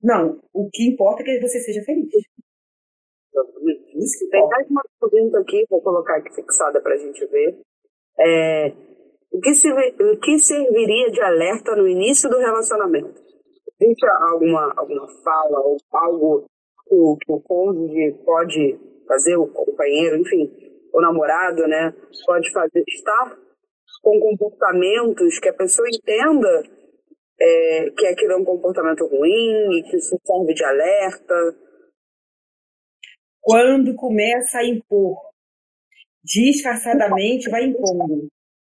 Não, 0.01 0.39
o 0.53 0.69
que 0.71 0.87
importa 0.87 1.21
é 1.23 1.25
que 1.25 1.41
você 1.41 1.59
seja 1.59 1.83
feliz. 1.83 2.09
Isso 3.95 4.19
que 4.19 4.29
Tem 4.29 4.47
mais 4.47 4.69
uma 4.69 4.83
pergunta 4.99 5.39
aqui, 5.39 5.65
vou 5.69 5.81
colocar 5.81 6.17
aqui 6.17 6.33
fixada 6.33 6.81
para 6.81 6.93
a 6.93 6.97
gente 6.97 7.25
ver. 7.27 7.59
É, 8.19 8.73
o, 9.31 9.39
que 9.39 9.53
se, 9.53 9.71
o 9.71 10.19
que 10.19 10.39
serviria 10.39 11.11
de 11.11 11.21
alerta 11.21 11.75
no 11.75 11.87
início 11.87 12.29
do 12.29 12.37
relacionamento? 12.37 13.21
Existe 13.79 14.05
alguma, 14.05 14.73
alguma 14.77 15.07
fala 15.23 15.59
ou 15.59 15.77
algo 15.91 16.45
que 16.87 16.95
o, 16.95 17.17
que 17.17 17.31
o 17.31 17.41
cônjuge 17.41 18.13
pode 18.23 18.79
fazer, 19.07 19.35
o 19.35 19.47
companheiro, 19.47 20.17
enfim, 20.17 20.49
o 20.95 21.01
namorado, 21.01 21.67
né, 21.67 21.93
pode 22.25 22.49
fazer, 22.51 22.83
estar 22.87 23.37
com 24.01 24.19
comportamentos 24.19 25.39
que 25.39 25.49
a 25.49 25.53
pessoa 25.53 25.87
entenda 25.89 26.63
é, 27.37 27.89
que 27.91 28.07
aquilo 28.07 28.31
é 28.31 28.37
um 28.37 28.45
comportamento 28.45 29.05
ruim 29.05 29.77
e 29.77 29.83
que 29.83 29.97
isso 29.97 30.17
serve 30.25 30.53
de 30.53 30.63
alerta? 30.63 31.35
Quando 33.41 33.93
começa 33.95 34.59
a 34.59 34.65
impor, 34.65 35.17
disfarçadamente 36.23 37.49
vai 37.49 37.65
impondo. 37.65 38.27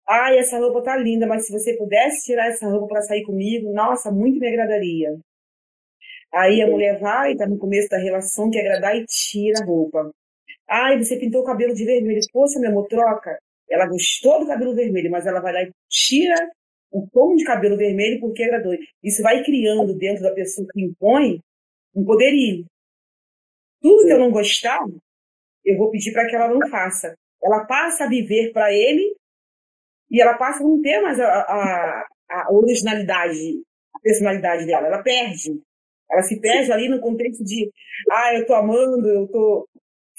Ai, 0.08 0.38
essa 0.38 0.58
roupa 0.58 0.84
tá 0.84 0.96
linda, 0.96 1.28
mas 1.28 1.46
se 1.46 1.52
você 1.52 1.76
pudesse 1.76 2.26
tirar 2.26 2.48
essa 2.48 2.68
roupa 2.68 2.88
para 2.88 3.02
sair 3.02 3.24
comigo, 3.26 3.74
nossa, 3.74 4.10
muito 4.10 4.40
me 4.40 4.48
agradaria. 4.48 5.18
Aí 6.34 6.62
a 6.62 6.68
mulher 6.68 6.98
vai, 7.00 7.36
tá 7.36 7.46
no 7.46 7.58
começo 7.58 7.90
da 7.90 7.98
relação, 7.98 8.50
quer 8.50 8.62
agradar 8.62 8.96
e 8.96 9.06
tira 9.06 9.62
a 9.62 9.66
roupa. 9.66 10.12
Ai, 10.70 10.98
você 10.98 11.18
pintou 11.18 11.42
o 11.42 11.46
cabelo 11.46 11.74
de 11.74 11.86
vermelho. 11.86 12.22
Poxa, 12.32 12.60
meu 12.60 12.72
amor, 12.72 12.88
troca. 12.88 13.38
Ela 13.70 13.88
gostou 13.88 14.40
do 14.40 14.48
cabelo 14.48 14.76
vermelho, 14.76 15.12
mas 15.12 15.26
ela 15.26 15.40
vai 15.40 15.54
lá 15.54 15.64
e 15.64 15.72
tira 15.90 16.36
o 16.92 17.08
tom 17.12 17.36
de 17.36 17.44
cabelo 17.44 17.78
vermelho 17.78 18.20
porque 18.20 18.44
agradou. 18.44 18.74
Isso 19.04 19.22
vai 19.22 19.44
criando 19.44 19.94
dentro 19.98 20.24
da 20.24 20.34
pessoa 20.34 20.68
que 20.72 20.82
impõe 20.82 21.42
um 21.96 22.06
poderio. 22.06 22.66
Tudo 23.82 24.06
que 24.06 24.14
eu 24.14 24.20
não 24.20 24.32
gostar, 24.32 24.80
eu 25.64 25.78
vou 25.78 25.92
pedir 25.92 26.14
para 26.14 26.28
que 26.28 26.36
ela 26.36 26.48
não 26.48 26.68
faça. 26.70 27.16
Ela 27.44 27.66
passa 27.66 28.06
a 28.06 28.10
viver 28.10 28.52
para 28.52 28.72
ele 28.74 29.16
e 30.10 30.22
ela 30.22 30.36
passa 30.38 30.64
a 30.64 30.68
não 30.68 30.82
ter 30.82 31.02
mais 31.02 31.20
a, 31.20 31.28
a, 31.28 32.08
a 32.30 32.54
originalidade, 32.54 33.62
a 33.94 34.00
personalidade 34.00 34.66
dela. 34.66 34.88
Ela 34.88 35.04
perde. 35.04 35.62
Ela 36.10 36.24
se 36.24 36.40
perde 36.40 36.72
ali 36.72 36.88
no 36.88 37.00
contexto 37.00 37.44
de, 37.44 37.70
ah, 38.12 38.36
eu 38.36 38.46
tô 38.46 38.54
amando, 38.54 39.08
eu 39.10 39.28
tô, 39.28 39.68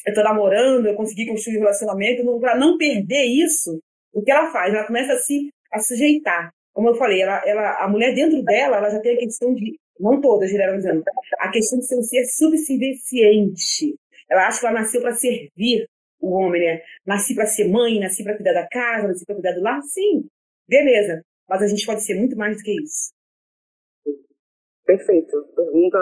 eu 0.06 0.14
tô 0.14 0.22
namorando, 0.22 0.86
eu 0.86 0.94
consegui 0.94 1.26
construir 1.26 1.56
um 1.56 1.60
relacionamento. 1.60 2.40
Para 2.40 2.56
não 2.56 2.78
perder 2.78 3.24
isso, 3.24 3.80
o 4.12 4.22
que 4.22 4.30
ela 4.30 4.50
faz? 4.50 4.72
Ela 4.72 4.86
começa 4.86 5.12
a 5.12 5.18
se 5.18 5.50
a 5.72 5.80
sujeitar. 5.80 6.52
Como 6.72 6.88
eu 6.88 6.94
falei, 6.94 7.22
ela, 7.22 7.42
ela, 7.46 7.84
a 7.84 7.88
mulher 7.88 8.14
dentro 8.14 8.42
dela, 8.42 8.76
ela 8.76 8.90
já 8.90 9.00
tem 9.00 9.16
a 9.16 9.18
questão 9.18 9.52
de, 9.54 9.78
não 9.98 10.20
toda, 10.20 10.46
generalizando, 10.46 11.02
a 11.38 11.50
questão 11.50 11.78
de 11.78 11.86
ser 11.86 11.98
um 11.98 12.02
ser 12.02 12.24
subserviente. 12.26 13.96
Ela 14.30 14.46
acha 14.46 14.60
que 14.60 14.66
ela 14.66 14.80
nasceu 14.80 15.00
para 15.00 15.14
servir 15.14 15.88
o 16.20 16.32
homem, 16.32 16.62
né? 16.62 16.82
Nasci 17.04 17.34
para 17.34 17.46
ser 17.46 17.68
mãe, 17.68 17.98
nasci 17.98 18.22
para 18.22 18.36
cuidar 18.36 18.52
da 18.52 18.68
casa, 18.68 19.08
nasci 19.08 19.24
para 19.24 19.34
cuidar 19.34 19.52
do 19.52 19.62
lar, 19.62 19.82
sim, 19.82 20.28
beleza. 20.68 21.22
Mas 21.48 21.62
a 21.62 21.66
gente 21.66 21.84
pode 21.84 22.04
ser 22.04 22.14
muito 22.14 22.36
mais 22.36 22.56
do 22.56 22.62
que 22.62 22.72
isso. 22.72 23.10
Perfeito. 24.84 25.44
Pergunta 25.54 25.98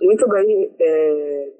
muito 0.00 0.28
bem, 0.28 0.74
é, 0.80 1.52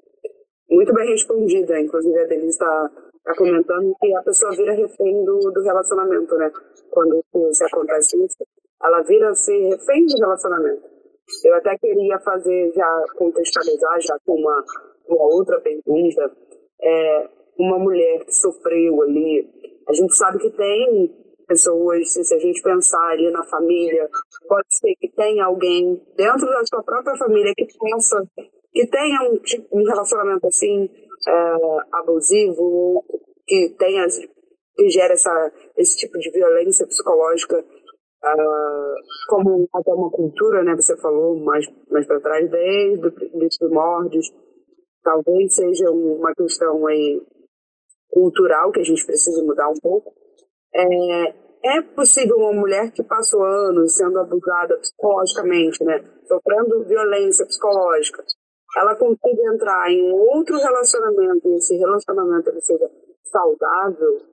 muito 0.69 0.93
bem 0.93 1.09
respondida. 1.09 1.79
Inclusive, 1.79 2.19
a 2.19 2.25
Denise 2.25 2.49
está 2.49 2.91
tá 3.23 3.35
comentando 3.35 3.95
que 3.99 4.15
a 4.15 4.23
pessoa 4.23 4.51
vira 4.51 4.73
refém 4.73 5.23
do, 5.25 5.39
do 5.39 5.61
relacionamento, 5.61 6.35
né? 6.35 6.51
Quando 6.89 7.23
se 7.51 7.63
acontece 7.63 8.17
isso, 8.23 8.37
ela 8.83 9.01
vira 9.01 9.33
ser 9.35 9.59
refém 9.69 10.05
do 10.05 10.17
relacionamento. 10.19 10.83
Eu 11.45 11.55
até 11.55 11.77
queria 11.77 12.19
fazer, 12.19 12.71
já 12.73 13.05
contextualizar, 13.15 14.01
já 14.01 14.17
com 14.25 14.35
uma, 14.35 14.63
uma 15.07 15.23
outra 15.25 15.59
pergunta. 15.61 16.31
É, 16.81 17.29
uma 17.59 17.77
mulher 17.77 18.25
que 18.25 18.31
sofreu 18.31 19.01
ali. 19.01 19.47
A 19.87 19.93
gente 19.93 20.15
sabe 20.15 20.39
que 20.39 20.49
tem 20.51 21.13
pessoas, 21.47 22.13
se 22.13 22.33
a 22.33 22.39
gente 22.39 22.61
pensar 22.61 23.09
ali 23.09 23.29
na 23.31 23.43
família, 23.43 24.07
pode 24.47 24.67
ser 24.69 24.93
que 24.99 25.09
tenha 25.09 25.45
alguém 25.45 26.01
dentro 26.15 26.47
da 26.47 26.63
sua 26.65 26.83
própria 26.83 27.17
família 27.17 27.51
que 27.55 27.65
pensa, 27.65 28.23
que 28.71 28.87
tenha 28.87 29.19
um, 29.23 29.79
um 29.79 29.83
relacionamento 29.83 30.47
assim, 30.47 30.89
é, 31.27 31.55
abusivo, 31.93 33.03
que 33.47 33.75
tenha, 33.77 34.05
que 34.75 34.89
gera 34.89 35.13
essa, 35.13 35.51
esse 35.77 35.97
tipo 35.97 36.17
de 36.19 36.31
violência 36.31 36.85
psicológica 36.87 37.63
Uh, 38.21 38.95
como 39.29 39.65
até 39.73 39.93
uma 39.93 40.11
cultura, 40.11 40.61
né? 40.61 40.75
Você 40.75 40.93
falou 40.97 41.39
mais, 41.39 41.65
mais 41.89 42.05
para 42.05 42.19
trás, 42.19 42.51
desde 42.51 43.07
os 43.07 43.57
primórdios. 43.57 44.29
Talvez 45.01 45.55
seja 45.55 45.89
uma 45.89 46.33
questão 46.35 46.85
aí 46.85 47.21
cultural 48.09 48.71
que 48.71 48.81
a 48.81 48.83
gente 48.83 49.05
precisa 49.05 49.41
mudar 49.43 49.69
um 49.69 49.79
pouco. 49.81 50.13
É, 50.75 51.33
é 51.77 51.81
possível 51.81 52.37
uma 52.37 52.53
mulher 52.53 52.91
que 52.91 53.03
passou 53.03 53.43
anos 53.43 53.95
sendo 53.95 54.19
abusada 54.19 54.77
psicologicamente, 54.77 55.83
né, 55.83 56.03
sofrendo 56.27 56.85
violência 56.85 57.45
psicológica, 57.45 58.23
ela 58.77 58.95
consiga 58.95 59.53
entrar 59.53 59.91
em 59.91 60.11
outro 60.11 60.57
relacionamento 60.57 61.47
e 61.47 61.55
esse 61.55 61.75
relacionamento 61.77 62.49
ele 62.49 62.61
seja 62.61 62.89
saudável? 63.23 64.25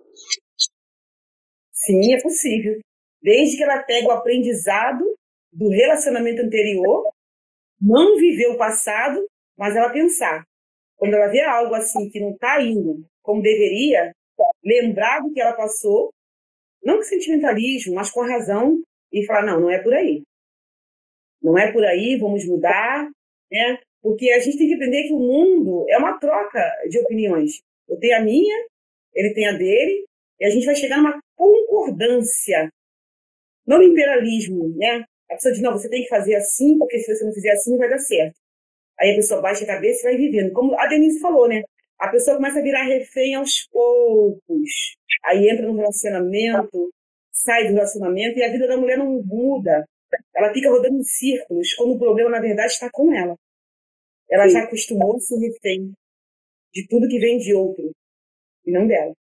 Sim, 1.72 2.14
é 2.14 2.22
possível. 2.22 2.78
Desde 3.22 3.56
que 3.56 3.62
ela 3.62 3.82
pegue 3.82 4.06
o 4.06 4.12
aprendizado 4.12 5.04
do 5.52 5.68
relacionamento 5.70 6.42
anterior, 6.42 7.10
não 7.80 8.16
viver 8.16 8.48
o 8.48 8.58
passado, 8.58 9.26
mas 9.56 9.74
ela 9.74 9.90
pensar. 9.90 10.44
Quando 10.96 11.14
ela 11.14 11.28
vê 11.28 11.42
algo 11.42 11.74
assim 11.74 12.08
que 12.08 12.20
não 12.20 12.32
está 12.32 12.60
indo 12.62 13.04
como 13.22 13.42
deveria, 13.42 14.12
lembrar 14.64 15.20
do 15.20 15.32
que 15.32 15.40
ela 15.40 15.54
passou, 15.54 16.12
não 16.82 16.96
com 16.96 17.02
sentimentalismo, 17.02 17.94
mas 17.94 18.10
com 18.10 18.20
razão, 18.20 18.80
e 19.12 19.24
falar, 19.26 19.44
não, 19.44 19.60
não 19.60 19.70
é 19.70 19.82
por 19.82 19.94
aí. 19.94 20.22
Não 21.42 21.58
é 21.58 21.72
por 21.72 21.84
aí, 21.84 22.16
vamos 22.16 22.46
mudar, 22.46 23.08
né? 23.50 23.78
Porque 24.06 24.30
a 24.30 24.38
gente 24.38 24.56
tem 24.56 24.68
que 24.68 24.74
entender 24.74 25.08
que 25.08 25.12
o 25.12 25.18
mundo 25.18 25.84
é 25.88 25.98
uma 25.98 26.16
troca 26.16 26.62
de 26.88 26.96
opiniões. 26.96 27.60
Eu 27.88 27.98
tenho 27.98 28.16
a 28.16 28.20
minha, 28.20 28.56
ele 29.12 29.34
tem 29.34 29.48
a 29.48 29.52
dele, 29.52 30.06
e 30.38 30.46
a 30.46 30.48
gente 30.48 30.64
vai 30.64 30.76
chegar 30.76 30.98
numa 30.98 31.20
concordância, 31.34 32.70
não 33.66 33.78
no 33.78 33.82
imperialismo, 33.82 34.72
né? 34.76 35.04
A 35.28 35.34
pessoa 35.34 35.52
diz, 35.52 35.60
não, 35.60 35.72
você 35.72 35.90
tem 35.90 36.04
que 36.04 36.08
fazer 36.08 36.36
assim, 36.36 36.78
porque 36.78 37.00
se 37.00 37.12
você 37.12 37.24
não 37.24 37.32
fizer 37.32 37.50
assim, 37.50 37.72
não 37.72 37.78
vai 37.78 37.90
dar 37.90 37.98
certo. 37.98 38.36
Aí 39.00 39.10
a 39.10 39.16
pessoa 39.16 39.42
baixa 39.42 39.64
a 39.64 39.66
cabeça 39.66 40.02
e 40.02 40.12
vai 40.12 40.16
vivendo. 40.16 40.52
Como 40.52 40.78
a 40.78 40.86
Denise 40.86 41.18
falou, 41.18 41.48
né? 41.48 41.64
A 41.98 42.06
pessoa 42.06 42.36
começa 42.36 42.60
a 42.60 42.62
virar 42.62 42.84
refém 42.84 43.34
aos 43.34 43.66
poucos. 43.72 44.96
Aí 45.24 45.48
entra 45.48 45.66
no 45.66 45.74
relacionamento, 45.74 46.92
sai 47.32 47.66
do 47.66 47.74
relacionamento 47.74 48.38
e 48.38 48.44
a 48.44 48.52
vida 48.52 48.68
da 48.68 48.76
mulher 48.76 48.98
não 48.98 49.20
muda. 49.24 49.84
Ela 50.36 50.52
fica 50.52 50.70
rodando 50.70 50.94
em 50.94 51.02
círculos, 51.02 51.74
quando 51.74 51.96
o 51.96 51.98
problema, 51.98 52.30
na 52.30 52.40
verdade, 52.40 52.72
está 52.72 52.88
com 52.88 53.12
ela. 53.12 53.36
Ela 54.30 54.44
Sim. 54.44 54.50
já 54.50 54.64
acostumou 54.64 55.16
a 55.16 55.20
ser 55.20 55.38
refém 55.38 55.92
de 56.72 56.86
tudo 56.88 57.08
que 57.08 57.18
vem 57.18 57.38
de 57.38 57.54
outro, 57.54 57.90
e 58.66 58.72
não 58.72 58.86
dela. 58.86 59.14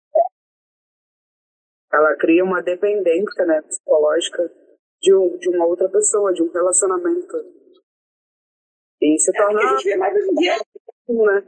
Ela 1.91 2.15
cria 2.17 2.43
uma 2.43 2.61
dependência 2.61 3.45
né, 3.45 3.61
psicológica 3.61 4.51
de, 4.99 5.13
um, 5.13 5.37
de 5.37 5.49
uma 5.49 5.65
outra 5.65 5.87
pessoa, 5.89 6.33
de 6.33 6.41
um 6.41 6.51
relacionamento. 6.51 7.37
E 8.99 9.19
se 9.19 9.29
é 9.29 9.33
torna. 9.37 9.59
a 9.59 9.75
gente 9.75 9.83
vê 9.83 9.95
mais 9.97 10.15
hoje 10.15 10.31
em 10.31 10.35
dia. 10.35 10.57
Né? 11.09 11.47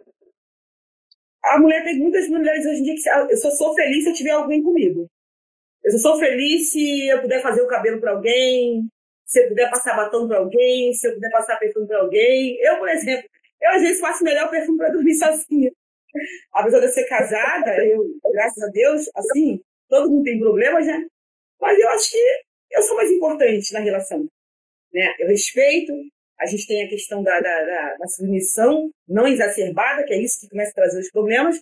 A 1.43 1.59
mulher 1.59 1.83
tem 1.83 1.97
muitas 1.97 2.27
mulheres 2.27 2.65
hoje 2.65 2.81
em 2.81 2.83
dia 2.83 2.95
que 2.95 3.33
eu 3.33 3.37
só 3.37 3.49
sou 3.51 3.73
feliz 3.73 4.03
se 4.03 4.09
eu 4.09 4.13
tiver 4.13 4.31
alguém 4.31 4.61
comigo. 4.61 5.09
Eu 5.83 5.91
só 5.93 6.09
sou 6.09 6.19
feliz 6.19 6.69
se 6.71 7.07
eu 7.07 7.21
puder 7.21 7.41
fazer 7.41 7.61
o 7.61 7.67
cabelo 7.67 7.99
para 7.99 8.11
alguém, 8.11 8.87
se 9.25 9.41
eu 9.41 9.47
puder 9.47 9.69
passar 9.69 9.95
batom 9.95 10.27
para 10.27 10.39
alguém, 10.39 10.93
se 10.93 11.07
eu 11.07 11.13
puder 11.13 11.31
passar 11.31 11.57
perfume 11.57 11.87
para 11.87 12.01
alguém. 12.01 12.59
Eu, 12.61 12.77
por 12.77 12.89
exemplo, 12.89 13.29
eu 13.61 13.69
às 13.71 13.81
vezes 13.81 13.99
faço 13.99 14.23
melhor 14.23 14.49
perfume 14.49 14.77
para 14.77 14.89
dormir 14.89 15.15
sozinha. 15.15 15.71
Apesar 16.53 16.79
de 16.79 16.85
eu 16.85 16.91
ser 16.91 17.05
casada, 17.05 17.85
eu, 17.85 18.03
graças 18.31 18.63
a 18.63 18.67
Deus, 18.67 19.09
assim, 19.15 19.61
todo 19.89 20.09
mundo 20.09 20.23
tem 20.23 20.39
problemas, 20.39 20.87
né? 20.87 21.05
Mas 21.59 21.77
eu 21.77 21.89
acho 21.89 22.11
que 22.11 22.41
eu 22.71 22.81
sou 22.83 22.95
mais 22.95 23.11
importante 23.11 23.73
na 23.73 23.79
relação. 23.79 24.27
Né? 24.93 25.13
Eu 25.19 25.27
respeito, 25.27 25.93
a 26.39 26.45
gente 26.45 26.67
tem 26.67 26.83
a 26.83 26.89
questão 26.89 27.23
da, 27.23 27.39
da, 27.39 27.63
da, 27.65 27.95
da 27.97 28.07
submissão 28.07 28.89
não 29.07 29.27
exacerbada, 29.27 30.03
que 30.03 30.13
é 30.13 30.21
isso 30.21 30.39
que 30.39 30.49
começa 30.49 30.71
a 30.71 30.75
trazer 30.75 30.99
os 30.99 31.11
problemas. 31.11 31.59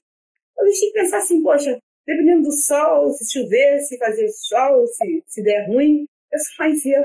Mas 0.56 0.68
a 0.68 0.70
gente 0.70 0.80
tem 0.80 0.94
que 0.94 1.00
pensar 1.00 1.18
assim, 1.18 1.42
poxa, 1.42 1.80
dependendo 2.06 2.44
do 2.44 2.52
sol, 2.52 3.12
se 3.12 3.32
chover, 3.32 3.82
se 3.82 3.98
fazer 3.98 4.28
sol, 4.30 4.86
se, 4.88 5.24
se 5.26 5.44
der 5.44 5.68
ruim, 5.68 6.08
eu 6.32 6.40
sou 6.40 6.56
mais 6.60 6.86
eu. 6.86 7.04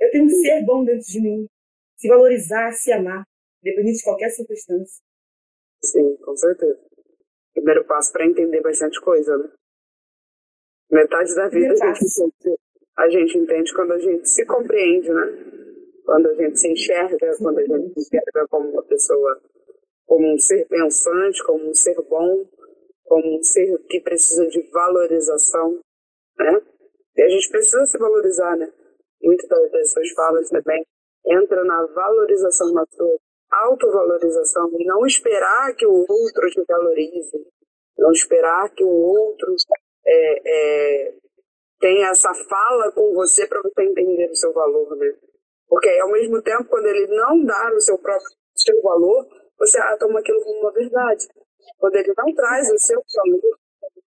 Eu 0.00 0.10
tenho 0.10 0.24
um 0.24 0.28
ser 0.28 0.64
bom 0.64 0.84
dentro 0.84 1.06
de 1.06 1.20
mim. 1.20 1.46
Se 1.96 2.08
valorizar, 2.08 2.72
se 2.72 2.92
amar, 2.92 3.24
dependendo 3.66 3.96
de 3.96 4.04
qualquer 4.04 4.30
circunstância. 4.30 5.02
Sim, 5.82 6.16
com 6.18 6.36
certeza. 6.36 6.78
Primeiro 7.52 7.84
passo 7.84 8.12
para 8.12 8.26
entender 8.26 8.60
bastante 8.60 9.00
coisa, 9.00 9.36
né? 9.36 9.50
Metade 10.90 11.34
da 11.34 11.48
vida 11.48 11.74
a 11.82 11.94
gente, 11.94 12.60
a 12.96 13.08
gente 13.08 13.38
entende 13.38 13.74
quando 13.74 13.92
a 13.92 13.98
gente 13.98 14.28
se 14.28 14.46
compreende, 14.46 15.12
né? 15.12 15.26
Quando 16.04 16.28
a 16.28 16.34
gente 16.34 16.60
se 16.60 16.68
enxerga, 16.68 17.36
quando 17.38 17.58
a 17.58 17.64
gente 17.64 17.92
se 17.94 18.00
enxerga 18.00 18.46
como 18.48 18.70
uma 18.70 18.84
pessoa, 18.84 19.42
como 20.06 20.32
um 20.32 20.38
ser 20.38 20.66
pensante, 20.68 21.42
como 21.44 21.68
um 21.68 21.74
ser 21.74 21.96
bom, 22.08 22.46
como 23.04 23.38
um 23.38 23.42
ser 23.42 23.76
que 23.88 24.00
precisa 24.00 24.46
de 24.46 24.62
valorização, 24.70 25.80
né? 26.38 26.62
E 27.16 27.22
a 27.22 27.28
gente 27.28 27.48
precisa 27.50 27.84
se 27.86 27.98
valorizar, 27.98 28.56
né? 28.56 28.72
Muitas 29.20 29.48
das 29.48 29.70
pessoas 29.70 30.10
falam 30.10 30.42
também, 30.44 30.86
entra 31.26 31.64
na 31.64 31.84
valorização 31.86 32.72
na 32.72 32.84
sua 32.90 33.18
autovalorização 33.50 34.70
e 34.78 34.84
não 34.84 35.06
esperar 35.06 35.74
que 35.74 35.86
o 35.86 36.04
outro 36.08 36.48
te 36.50 36.64
valorize, 36.68 37.46
não 37.98 38.12
esperar 38.12 38.68
que 38.74 38.84
o 38.84 38.88
outro 38.88 39.54
é, 40.04 40.42
é, 40.44 41.14
tenha 41.80 42.08
essa 42.08 42.32
fala 42.34 42.92
com 42.92 43.14
você 43.14 43.46
para 43.46 43.60
você 43.62 43.82
entender 43.82 44.30
o 44.30 44.36
seu 44.36 44.52
valor, 44.52 44.96
né? 44.96 45.14
Porque 45.68 45.88
ao 46.00 46.10
mesmo 46.12 46.40
tempo, 46.42 46.64
quando 46.68 46.86
ele 46.86 47.06
não 47.08 47.44
dá 47.44 47.72
o 47.74 47.80
seu 47.80 47.98
próprio 47.98 48.28
seu 48.54 48.80
valor, 48.82 49.26
você 49.58 49.78
ah, 49.78 49.96
toma 49.98 50.20
aquilo 50.20 50.42
como 50.42 50.60
uma 50.60 50.72
verdade. 50.72 51.26
Quando 51.78 51.96
ele 51.96 52.12
não 52.16 52.34
traz 52.34 52.70
o 52.70 52.78
seu 52.78 53.02
valor, 53.14 53.58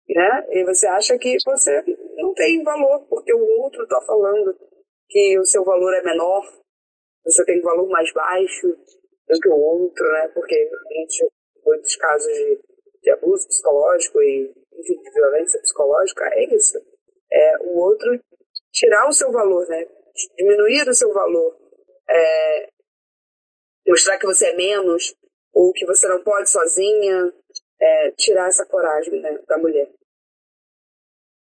né? 0.08 0.46
E 0.50 0.64
você 0.64 0.86
acha 0.86 1.18
que 1.18 1.36
você 1.44 1.82
não 2.16 2.32
tem 2.34 2.62
valor, 2.62 3.06
porque 3.08 3.32
o 3.34 3.62
outro 3.62 3.82
está 3.82 4.00
falando 4.02 4.56
que 5.08 5.38
o 5.38 5.44
seu 5.44 5.64
valor 5.64 5.92
é 5.94 6.02
menor, 6.02 6.42
você 7.24 7.44
tem 7.44 7.58
um 7.60 7.64
valor 7.64 7.88
mais 7.88 8.12
baixo 8.12 8.76
do 9.30 9.40
que 9.40 9.48
o 9.48 9.56
outro, 9.56 10.06
né? 10.12 10.28
Porque 10.34 10.70
gente, 10.92 11.28
muitos 11.64 11.96
casos 11.96 12.26
de, 12.26 12.60
de 13.02 13.10
abuso 13.10 13.46
psicológico 13.46 14.20
e 14.22 14.52
enfim, 14.72 15.00
de 15.00 15.10
violência 15.12 15.60
psicológica 15.60 16.24
é 16.32 16.54
isso. 16.54 16.78
É 17.32 17.58
o 17.60 17.78
outro 17.78 18.20
tirar 18.72 19.08
o 19.08 19.12
seu 19.12 19.30
valor, 19.30 19.66
né? 19.68 19.86
Diminuir 20.36 20.88
o 20.88 20.94
seu 20.94 21.12
valor. 21.12 21.56
É, 22.08 22.68
mostrar 23.86 24.18
que 24.18 24.26
você 24.26 24.46
é 24.46 24.56
menos, 24.56 25.14
ou 25.52 25.72
que 25.72 25.86
você 25.86 26.08
não 26.08 26.22
pode 26.22 26.50
sozinha, 26.50 27.32
é, 27.80 28.10
tirar 28.12 28.48
essa 28.48 28.66
coragem 28.66 29.20
né, 29.20 29.38
da 29.46 29.58
mulher. 29.58 29.88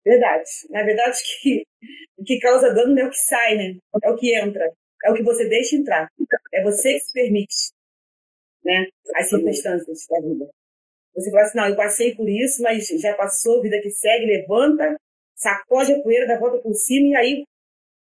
Verdade. 0.05 0.49
Na 0.69 0.83
verdade, 0.83 1.17
que, 1.41 1.63
o 2.17 2.23
que 2.23 2.39
causa 2.39 2.73
dano 2.73 2.95
não 2.95 3.03
é 3.03 3.07
o 3.07 3.09
que 3.09 3.17
sai, 3.17 3.55
né? 3.55 3.79
É 4.03 4.09
o 4.09 4.15
que 4.15 4.35
entra. 4.35 4.71
É 5.03 5.11
o 5.11 5.13
que 5.13 5.23
você 5.23 5.47
deixa 5.47 5.75
entrar. 5.75 6.09
É 6.53 6.63
você 6.63 6.93
que 6.93 6.99
se 7.01 7.13
permite, 7.13 7.71
né? 8.63 8.87
As 9.15 9.29
circunstâncias 9.29 10.07
da 10.09 10.19
vida. 10.21 10.49
Você 11.15 11.29
fala 11.29 11.43
assim, 11.43 11.57
não, 11.57 11.67
eu 11.67 11.75
passei 11.75 12.15
por 12.15 12.27
isso, 12.27 12.61
mas 12.63 12.87
já 12.87 13.13
passou, 13.15 13.61
vida 13.61 13.79
que 13.81 13.91
segue, 13.91 14.25
levanta, 14.25 14.97
sacode 15.35 15.93
a 15.93 16.01
poeira, 16.01 16.25
dá 16.25 16.39
volta 16.39 16.57
por 16.57 16.73
cima 16.73 17.09
e 17.09 17.15
aí 17.15 17.43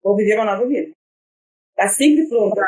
vou 0.01 0.15
viver 0.15 0.35
uma 0.35 0.45
nova 0.45 0.65
vida. 0.67 0.93
Está 1.71 1.87
sempre 1.87 2.27
pronta. 2.29 2.61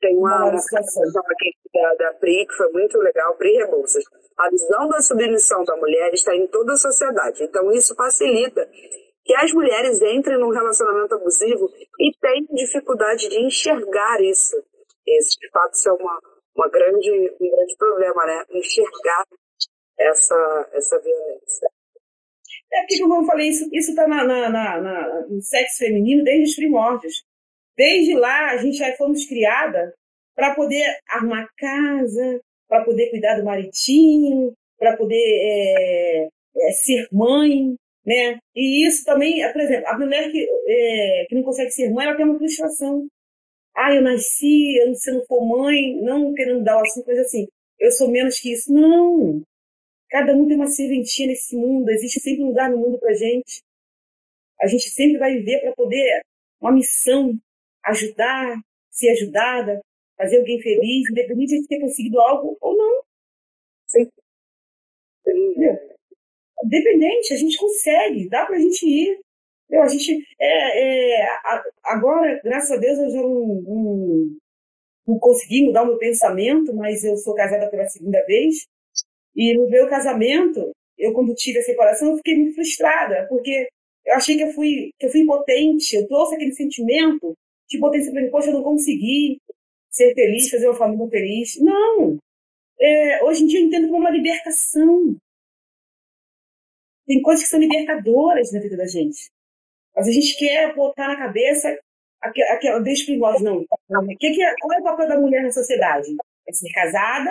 Tem 0.00 0.16
uma, 0.16 0.50
uma 0.50 0.58
situação 0.58 1.22
aqui 1.26 1.52
da, 1.72 1.94
da 1.94 2.14
PRI 2.14 2.46
que 2.46 2.54
foi 2.54 2.70
muito 2.72 2.98
legal, 2.98 3.34
PRI 3.36 3.56
Rebouças. 3.56 4.04
A 4.36 4.50
visão 4.50 4.88
da 4.88 5.00
submissão 5.00 5.64
da 5.64 5.76
mulher 5.76 6.12
está 6.12 6.36
em 6.36 6.46
toda 6.46 6.74
a 6.74 6.76
sociedade. 6.76 7.42
Então, 7.42 7.72
isso 7.72 7.94
facilita 7.94 8.68
que 9.30 9.36
as 9.36 9.52
mulheres 9.52 10.02
entrem 10.02 10.40
num 10.40 10.50
relacionamento 10.50 11.14
abusivo 11.14 11.70
e 12.00 12.12
tenham 12.20 12.48
dificuldade 12.52 13.28
de 13.28 13.38
enxergar 13.38 14.20
isso. 14.20 14.60
Esse, 15.06 15.38
de 15.38 15.48
fato, 15.50 15.72
isso 15.72 15.88
é 15.88 15.92
uma, 15.92 16.20
uma 16.56 16.68
grande, 16.68 17.12
um 17.40 17.48
grande 17.48 17.76
problema, 17.78 18.26
né? 18.26 18.44
Enxergar 18.50 19.24
essa, 19.96 20.68
essa 20.72 20.98
violência. 20.98 21.70
É 22.72 22.80
porque, 22.80 22.98
como 22.98 23.22
eu 23.22 23.24
falei, 23.24 23.50
isso 23.50 23.70
está 23.72 24.08
na, 24.08 24.24
na, 24.24 24.50
na, 24.50 24.80
na, 24.80 25.26
no 25.28 25.40
sexo 25.40 25.78
feminino 25.78 26.24
desde 26.24 26.50
os 26.50 26.56
primórdios. 26.56 27.22
Desde 27.76 28.16
lá, 28.16 28.50
a 28.50 28.56
gente 28.56 28.78
já 28.78 28.92
fomos 28.96 29.24
criada 29.26 29.94
para 30.34 30.56
poder 30.56 30.98
arrumar 31.08 31.48
casa, 31.56 32.40
para 32.68 32.84
poder 32.84 33.10
cuidar 33.10 33.38
do 33.38 33.44
maritinho, 33.44 34.52
para 34.76 34.96
poder 34.96 35.14
é, 35.14 36.28
é, 36.56 36.72
ser 36.72 37.06
mãe, 37.12 37.76
né? 38.10 38.40
E 38.56 38.86
isso 38.88 39.04
também, 39.04 39.40
por 39.52 39.60
exemplo, 39.60 39.86
a 39.86 39.96
mulher 39.96 40.32
que, 40.32 40.44
é, 40.66 41.26
que 41.28 41.34
não 41.36 41.44
consegue 41.44 41.70
ser 41.70 41.90
mãe, 41.92 42.06
ela 42.06 42.16
tem 42.16 42.26
uma 42.26 42.38
frustração. 42.38 43.06
Ah, 43.76 43.94
eu 43.94 44.02
nasci, 44.02 44.76
eu, 44.78 44.92
se 44.96 45.12
não 45.12 45.24
for 45.26 45.46
mãe, 45.46 45.94
não 46.02 46.34
querendo 46.34 46.64
dar 46.64 46.80
assim, 46.80 47.04
coisa 47.04 47.20
assim, 47.22 47.46
eu 47.78 47.92
sou 47.92 48.10
menos 48.10 48.40
que 48.40 48.52
isso. 48.52 48.72
Não! 48.72 49.42
Cada 50.10 50.34
um 50.34 50.46
tem 50.48 50.56
uma 50.56 50.66
serventia 50.66 51.28
nesse 51.28 51.56
mundo, 51.56 51.88
existe 51.90 52.18
sempre 52.18 52.42
um 52.42 52.48
lugar 52.48 52.68
no 52.68 52.78
mundo 52.78 52.98
para 52.98 53.14
gente. 53.14 53.62
A 54.60 54.66
gente 54.66 54.90
sempre 54.90 55.16
vai 55.18 55.36
viver 55.36 55.60
para 55.60 55.72
poder 55.72 56.22
uma 56.60 56.72
missão, 56.72 57.38
ajudar, 57.86 58.60
ser 58.90 59.10
ajudada, 59.10 59.80
fazer 60.16 60.38
alguém 60.38 60.60
feliz, 60.60 61.08
independente 61.08 61.60
de 61.60 61.68
ter 61.68 61.80
conseguido 61.80 62.20
algo 62.20 62.58
ou 62.60 62.76
não. 62.76 63.02
Sim. 63.86 64.10
Entendeu? 65.26 65.99
Independente, 66.64 67.34
a 67.34 67.36
gente 67.36 67.56
consegue, 67.56 68.28
dá 68.28 68.46
para 68.46 68.56
a 68.56 68.60
gente 68.60 68.86
ir. 68.86 69.20
Entendeu? 69.66 69.82
A 69.84 69.88
gente, 69.88 70.26
é, 70.40 71.22
é, 71.22 71.28
agora, 71.84 72.40
graças 72.42 72.70
a 72.72 72.76
Deus, 72.76 72.98
eu 72.98 73.10
já 73.10 73.22
não, 73.22 73.62
não, 73.62 74.36
não 75.06 75.18
consegui 75.18 75.64
mudar 75.64 75.82
o 75.82 75.86
meu 75.86 75.98
pensamento, 75.98 76.74
mas 76.74 77.04
eu 77.04 77.16
sou 77.16 77.34
casada 77.34 77.68
pela 77.68 77.86
segunda 77.86 78.24
vez. 78.26 78.66
E 79.34 79.56
no 79.56 79.68
meu 79.68 79.88
casamento, 79.88 80.72
eu 80.98 81.12
quando 81.12 81.34
tive 81.34 81.58
a 81.58 81.62
separação, 81.62 82.10
eu 82.10 82.16
fiquei 82.16 82.36
muito 82.36 82.54
frustrada, 82.54 83.26
porque 83.28 83.68
eu 84.06 84.14
achei 84.14 84.36
que 84.36 84.42
eu 84.42 84.52
fui, 84.52 84.90
que 84.98 85.06
eu 85.06 85.10
fui 85.10 85.20
impotente, 85.20 85.96
eu 85.96 86.06
trouxe 86.08 86.34
aquele 86.34 86.52
sentimento 86.52 87.34
de 87.68 87.78
potência 87.78 88.12
para 88.12 88.22
mim, 88.22 88.30
poxa, 88.30 88.48
eu 88.48 88.54
não 88.54 88.62
consegui 88.62 89.38
ser 89.90 90.14
feliz, 90.14 90.50
fazer 90.50 90.68
uma 90.68 90.76
família 90.76 91.08
feliz. 91.08 91.60
Não! 91.60 92.18
É, 92.80 93.24
hoje 93.24 93.44
em 93.44 93.46
dia 93.46 93.60
eu 93.60 93.66
entendo 93.66 93.88
como 93.88 94.00
uma 94.00 94.10
libertação. 94.10 95.16
Tem 97.10 97.20
coisas 97.22 97.42
que 97.42 97.50
são 97.50 97.58
libertadoras 97.58 98.52
na 98.52 98.60
vida 98.60 98.76
da 98.76 98.86
gente. 98.86 99.32
Mas 99.96 100.06
a 100.06 100.12
gente 100.12 100.38
quer 100.38 100.72
botar 100.76 101.08
na 101.08 101.16
cabeça 101.16 101.76
aquela, 102.20 102.80
primórdio, 103.04 103.44
não. 103.44 104.06
Que 104.16 104.30
que 104.30 104.40
é, 104.40 104.54
qual 104.60 104.78
é 104.78 104.80
o 104.80 104.84
papel 104.84 105.08
da 105.08 105.20
mulher 105.20 105.42
na 105.42 105.50
sociedade? 105.50 106.14
É 106.48 106.52
ser 106.52 106.70
casada, 106.70 107.30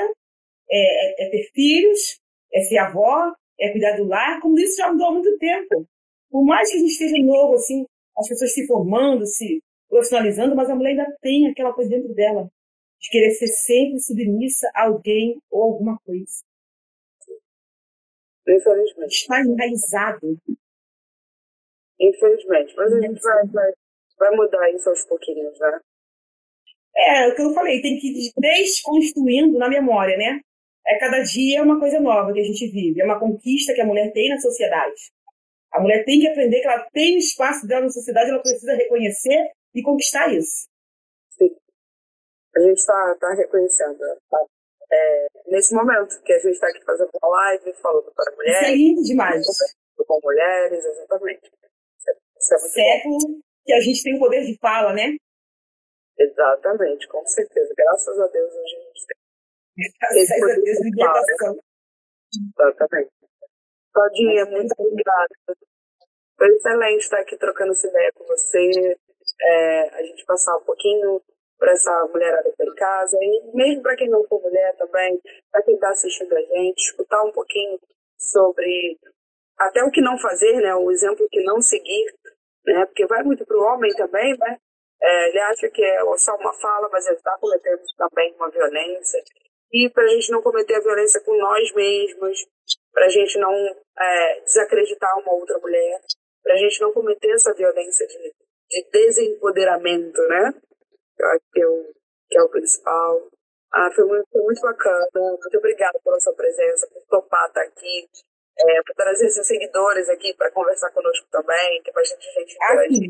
é, 0.69 1.23
é, 1.23 1.25
é, 1.25 1.29
ter 1.29 1.49
filhos, 1.53 2.19
é 2.53 2.59
ser 2.59 2.77
avó, 2.77 3.33
é 3.57 3.69
cuidar 3.69 3.95
do 3.95 4.03
lar, 4.03 4.41
como 4.41 4.59
isso 4.59 4.75
já 4.75 4.91
mudou 4.91 5.07
há 5.07 5.11
muito 5.13 5.37
tempo. 5.37 5.87
Por 6.29 6.43
mais 6.43 6.69
que 6.69 6.75
a 6.75 6.79
gente 6.81 6.91
esteja 6.91 7.17
novo, 7.23 7.53
assim, 7.53 7.85
as 8.17 8.27
pessoas 8.27 8.53
se 8.53 8.67
formando, 8.67 9.25
se 9.25 9.61
profissionalizando, 9.87 10.57
mas 10.57 10.69
a 10.69 10.75
mulher 10.75 10.89
ainda 10.89 11.17
tem 11.21 11.47
aquela 11.47 11.71
coisa 11.71 11.89
dentro 11.89 12.13
dela. 12.13 12.51
de 12.99 13.09
querer 13.11 13.31
ser 13.31 13.47
sempre 13.47 13.97
submissa 14.01 14.69
a 14.75 14.87
alguém 14.87 15.39
ou 15.49 15.63
alguma 15.63 15.97
coisa. 16.05 16.48
Infelizmente. 18.49 19.13
Está 19.13 19.41
enraizado. 19.41 20.37
Infelizmente. 21.99 22.75
Mas 22.75 22.93
a 22.93 23.01
gente 23.01 23.21
vai, 23.21 23.47
vai, 23.47 23.71
vai 24.17 24.35
mudar 24.35 24.71
isso 24.71 24.89
aos 24.89 25.05
pouquinhos, 25.05 25.57
né? 25.59 25.79
É, 26.95 27.27
o 27.29 27.35
que 27.35 27.41
eu 27.41 27.53
falei, 27.53 27.81
tem 27.81 27.97
que 27.99 28.07
ir 28.07 28.33
desconstruindo 28.35 29.57
na 29.57 29.69
memória, 29.69 30.17
né? 30.17 30.41
É 30.85 30.97
cada 30.97 31.21
dia 31.21 31.63
uma 31.63 31.79
coisa 31.79 31.99
nova 31.99 32.33
que 32.33 32.39
a 32.39 32.43
gente 32.43 32.67
vive. 32.67 32.99
É 32.99 33.05
uma 33.05 33.19
conquista 33.19 33.73
que 33.73 33.81
a 33.81 33.85
mulher 33.85 34.11
tem 34.11 34.29
na 34.29 34.39
sociedade. 34.39 35.11
A 35.71 35.79
mulher 35.79 36.03
tem 36.03 36.19
que 36.19 36.27
aprender 36.27 36.61
que 36.61 36.67
ela 36.67 36.89
tem 36.91 37.15
o 37.15 37.19
espaço 37.19 37.67
dela 37.67 37.83
na 37.83 37.89
sociedade, 37.89 38.31
ela 38.31 38.41
precisa 38.41 38.73
reconhecer 38.73 39.51
e 39.75 39.83
conquistar 39.83 40.33
isso. 40.33 40.67
Sim. 41.29 41.55
A 42.55 42.59
gente 42.61 42.77
está 42.77 43.15
tá 43.19 43.33
reconhecendo. 43.35 43.99
Tá? 44.29 44.45
É, 44.91 45.27
nesse 45.47 45.73
momento 45.73 46.21
que 46.23 46.33
a 46.33 46.39
gente 46.39 46.53
está 46.53 46.67
aqui 46.67 46.83
fazendo 46.83 47.09
uma 47.21 47.29
live, 47.29 47.73
falando 47.73 48.11
para 48.13 48.35
mulheres. 48.35 48.61
Isso 48.61 48.71
é 48.71 48.75
lindo 48.75 49.03
demais. 49.03 49.45
Com 50.07 50.19
mulheres, 50.23 50.83
exatamente. 50.83 51.51
Isso 52.39 52.53
é 52.53 52.57
muito 52.57 52.73
Século 52.73 53.17
bom. 53.19 53.39
que 53.65 53.73
a 53.73 53.79
gente 53.81 54.03
tem 54.03 54.15
o 54.15 54.19
poder 54.19 54.45
de 54.45 54.57
fala, 54.57 54.93
né? 54.93 55.15
Exatamente, 56.17 57.07
com 57.07 57.25
certeza. 57.25 57.73
Graças 57.77 58.19
a 58.19 58.27
Deus 58.27 58.53
hoje 58.53 58.75
a 58.75 58.79
gente 58.79 59.05
tem. 59.07 59.91
Graças 59.99 60.31
a 60.31 60.45
Deus, 60.55 60.77
de 60.79 60.89
libertação. 60.89 61.59
Exatamente. 62.59 63.11
Claudinha, 63.93 64.45
muito 64.45 64.73
obrigada. 64.77 65.35
Foi 66.37 66.47
excelente 66.47 67.01
estar 67.01 67.19
aqui 67.19 67.37
trocando 67.37 67.71
essa 67.71 67.87
ideia 67.87 68.11
com 68.15 68.25
você. 68.25 68.97
É, 69.41 69.89
a 69.95 70.03
gente 70.03 70.25
passar 70.25 70.57
um 70.57 70.63
pouquinho 70.63 71.21
para 71.59 71.73
essa 71.73 72.07
mulherada 72.11 72.51
que 72.55 72.63
em 72.63 72.75
casa, 72.75 73.17
e 73.21 73.51
mesmo 73.53 73.83
para 73.83 73.95
quem 73.97 74.09
não 74.09 74.23
for 74.23 74.41
mulher 74.41 74.75
também, 74.77 75.21
para 75.51 75.61
quem 75.63 75.75
está 75.75 75.89
assistindo 75.89 76.35
a 76.35 76.41
gente, 76.41 76.79
escutar 76.79 77.21
um 77.23 77.31
pouquinho 77.31 77.77
sobre 78.17 78.97
até 79.57 79.83
o 79.83 79.91
que 79.91 80.01
não 80.01 80.17
fazer, 80.17 80.53
né, 80.61 80.73
o 80.73 80.89
exemplo 80.89 81.27
que 81.29 81.43
não 81.43 81.61
seguir, 81.61 82.13
né, 82.65 82.85
porque 82.85 83.05
vai 83.05 83.21
muito 83.23 83.45
para 83.45 83.57
o 83.57 83.63
homem 83.63 83.93
também, 83.93 84.37
né, 84.37 84.57
é, 85.01 85.29
ele 85.29 85.39
acha 85.39 85.69
que 85.69 85.83
é 85.83 85.99
só 86.17 86.35
uma 86.35 86.53
fala, 86.53 86.89
mas 86.91 87.05
ele 87.05 87.17
está 87.17 87.37
cometendo 87.37 87.81
também 87.97 88.33
uma 88.35 88.49
violência, 88.49 89.21
e 89.71 89.89
para 89.89 90.03
a 90.03 90.07
gente 90.07 90.31
não 90.31 90.41
cometer 90.41 90.75
a 90.75 90.81
violência 90.81 91.21
com 91.21 91.37
nós 91.37 91.73
mesmos, 91.73 92.47
para 92.93 93.05
a 93.05 93.09
gente 93.09 93.37
não 93.37 93.53
é, 93.99 94.41
desacreditar 94.41 95.19
uma 95.19 95.33
outra 95.33 95.59
mulher, 95.59 95.99
para 96.41 96.53
a 96.53 96.57
gente 96.57 96.81
não 96.81 96.93
cometer 96.93 97.31
essa 97.31 97.53
violência 97.53 98.07
de, 98.07 98.33
de 98.69 98.89
desempoderamento, 98.91 100.21
né? 100.27 100.53
Eu 101.19 101.27
acho 101.27 101.41
que 101.51 101.61
é 101.61 101.67
o, 101.67 101.93
que 102.29 102.37
é 102.37 102.41
o 102.41 102.49
principal. 102.49 103.27
Ah, 103.71 103.89
foi 103.93 104.05
muito, 104.05 104.27
foi 104.31 104.41
muito 104.41 104.61
bacana. 104.61 105.05
Muito 105.13 105.57
obrigada 105.57 105.99
pela 106.03 106.19
sua 106.19 106.33
presença, 106.33 106.87
por 106.87 107.03
topar 107.09 107.47
estar 107.47 107.61
aqui, 107.61 108.07
é, 108.57 108.81
por 108.83 108.95
trazer 108.95 109.29
seus 109.29 109.47
seguidores 109.47 110.09
aqui 110.09 110.33
para 110.33 110.51
conversar 110.51 110.91
conosco 110.91 111.27
também, 111.31 111.81
que 111.83 111.91
bastante 111.91 112.25
gente 112.33 112.57
aqui. 112.61 113.09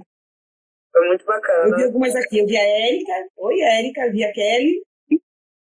Foi 0.92 1.08
muito 1.08 1.26
bacana. 1.26 1.70
Eu 1.70 1.76
vi 1.78 1.84
algumas 1.84 2.16
aqui. 2.16 2.40
Eu 2.40 2.48
vi 2.48 2.58
a 2.58 2.64
Érica. 2.64 3.14
Oi, 3.38 3.60
Érica. 3.62 4.12
Vi 4.12 4.24
a 4.24 4.34
Kelly. 4.34 4.84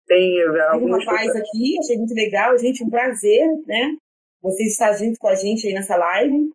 Tem, 0.07 0.37
eu. 0.37 0.53
Tem 0.53 0.83
um 0.83 0.97
rapaz 0.97 1.35
aqui. 1.35 1.77
Achei 1.79 1.97
muito 1.97 2.13
legal. 2.13 2.57
Gente, 2.57 2.83
um 2.83 2.89
prazer, 2.89 3.45
né? 3.67 3.97
Você 4.41 4.63
estar 4.63 4.93
junto 4.93 5.19
com 5.19 5.27
a 5.27 5.35
gente 5.35 5.67
aí 5.67 5.73
nessa 5.73 5.95
live. 5.97 6.49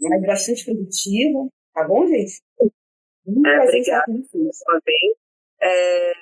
Live 0.00 0.26
bastante 0.26 0.64
produtiva. 0.64 1.48
Tá 1.74 1.84
bom, 1.86 2.06
gente? 2.06 2.40
É, 3.26 3.60
obrigada. 3.60 4.04
É, 5.62 6.12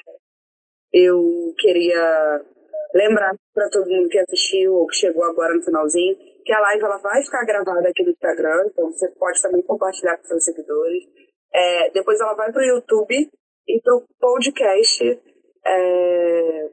eu 0.93 1.55
queria 1.59 2.45
lembrar 2.95 3.35
para 3.55 3.69
todo 3.71 3.91
mundo 3.91 4.09
que 4.09 4.19
assistiu 4.19 4.75
ou 4.75 4.87
que 4.87 4.97
chegou 4.97 5.25
agora 5.25 5.55
no 5.55 5.63
finalzinho 5.63 6.17
que 6.49 6.53
a 6.55 6.61
live 6.61 6.83
ela 6.83 6.97
vai 6.97 7.23
ficar 7.23 7.45
gravada 7.45 7.91
aqui 7.91 8.03
no 8.03 8.11
Instagram, 8.11 8.65
então 8.69 8.91
você 8.91 9.07
pode 9.11 9.43
também 9.43 9.61
compartilhar 9.61 10.17
com 10.17 10.25
seus 10.25 10.45
seguidores. 10.45 11.05
É, 11.53 11.91
depois 11.91 12.19
ela 12.19 12.33
vai 12.33 12.51
para 12.51 12.63
o 12.63 12.65
YouTube 12.65 13.31
e 13.69 13.81
para 13.83 13.95
o 13.95 14.05
podcast. 14.19 15.23
É, 15.67 16.71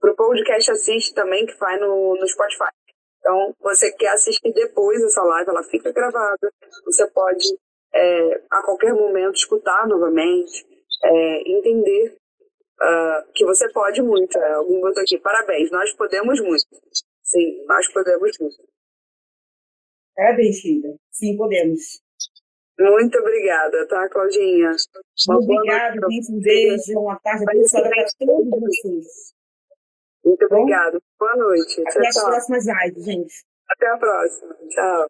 para 0.00 0.10
o 0.10 0.16
podcast 0.16 0.70
assiste 0.70 1.12
também, 1.12 1.44
que 1.44 1.54
vai 1.58 1.78
no, 1.78 2.16
no 2.18 2.26
Spotify. 2.26 2.70
Então, 3.18 3.54
você 3.60 3.92
quer 3.92 4.08
assistir 4.08 4.50
depois 4.54 5.02
essa 5.02 5.22
live, 5.22 5.50
ela 5.50 5.64
fica 5.64 5.92
gravada. 5.92 6.50
Você 6.86 7.06
pode 7.10 7.46
é, 7.94 8.42
a 8.50 8.62
qualquer 8.62 8.92
momento 8.92 9.36
escutar 9.36 9.86
novamente, 9.86 10.66
é, 11.04 11.50
entender 11.50 12.16
uh, 12.82 13.32
que 13.32 13.44
você 13.44 13.70
pode 13.72 14.02
muito. 14.02 14.36
É, 14.36 14.54
algum 14.54 14.80
botou 14.80 15.02
aqui, 15.02 15.18
parabéns, 15.18 15.70
nós 15.70 15.92
podemos 15.94 16.40
muito. 16.40 16.66
Sim, 17.22 17.64
nós 17.66 17.86
podemos 17.92 18.38
muito. 18.38 18.56
Parabéns, 20.14 20.60
filha. 20.60 20.94
Sim, 21.10 21.36
podemos. 21.36 22.02
Muito 22.78 23.16
obrigada, 23.18 23.86
tá, 23.86 24.08
Claudinha? 24.08 24.74
Muito 25.28 25.44
obrigada, 25.44 26.06
um 26.08 26.40
beijo, 26.40 26.98
uma 26.98 27.18
tarde 27.20 27.44
abençoada 27.48 27.88
para 27.88 28.04
todos 28.26 28.60
vocês. 28.60 29.34
Muito 30.24 30.44
obrigada. 30.46 31.00
Boa 31.18 31.36
noite. 31.36 31.80
Até 31.82 31.90
tchau, 31.90 32.02
as 32.08 32.14
tchau. 32.14 32.24
próximas 32.24 32.66
lives, 32.66 33.04
gente. 33.04 33.34
Até 33.68 33.86
a 33.88 33.98
próxima. 33.98 34.54
Tchau. 34.68 35.06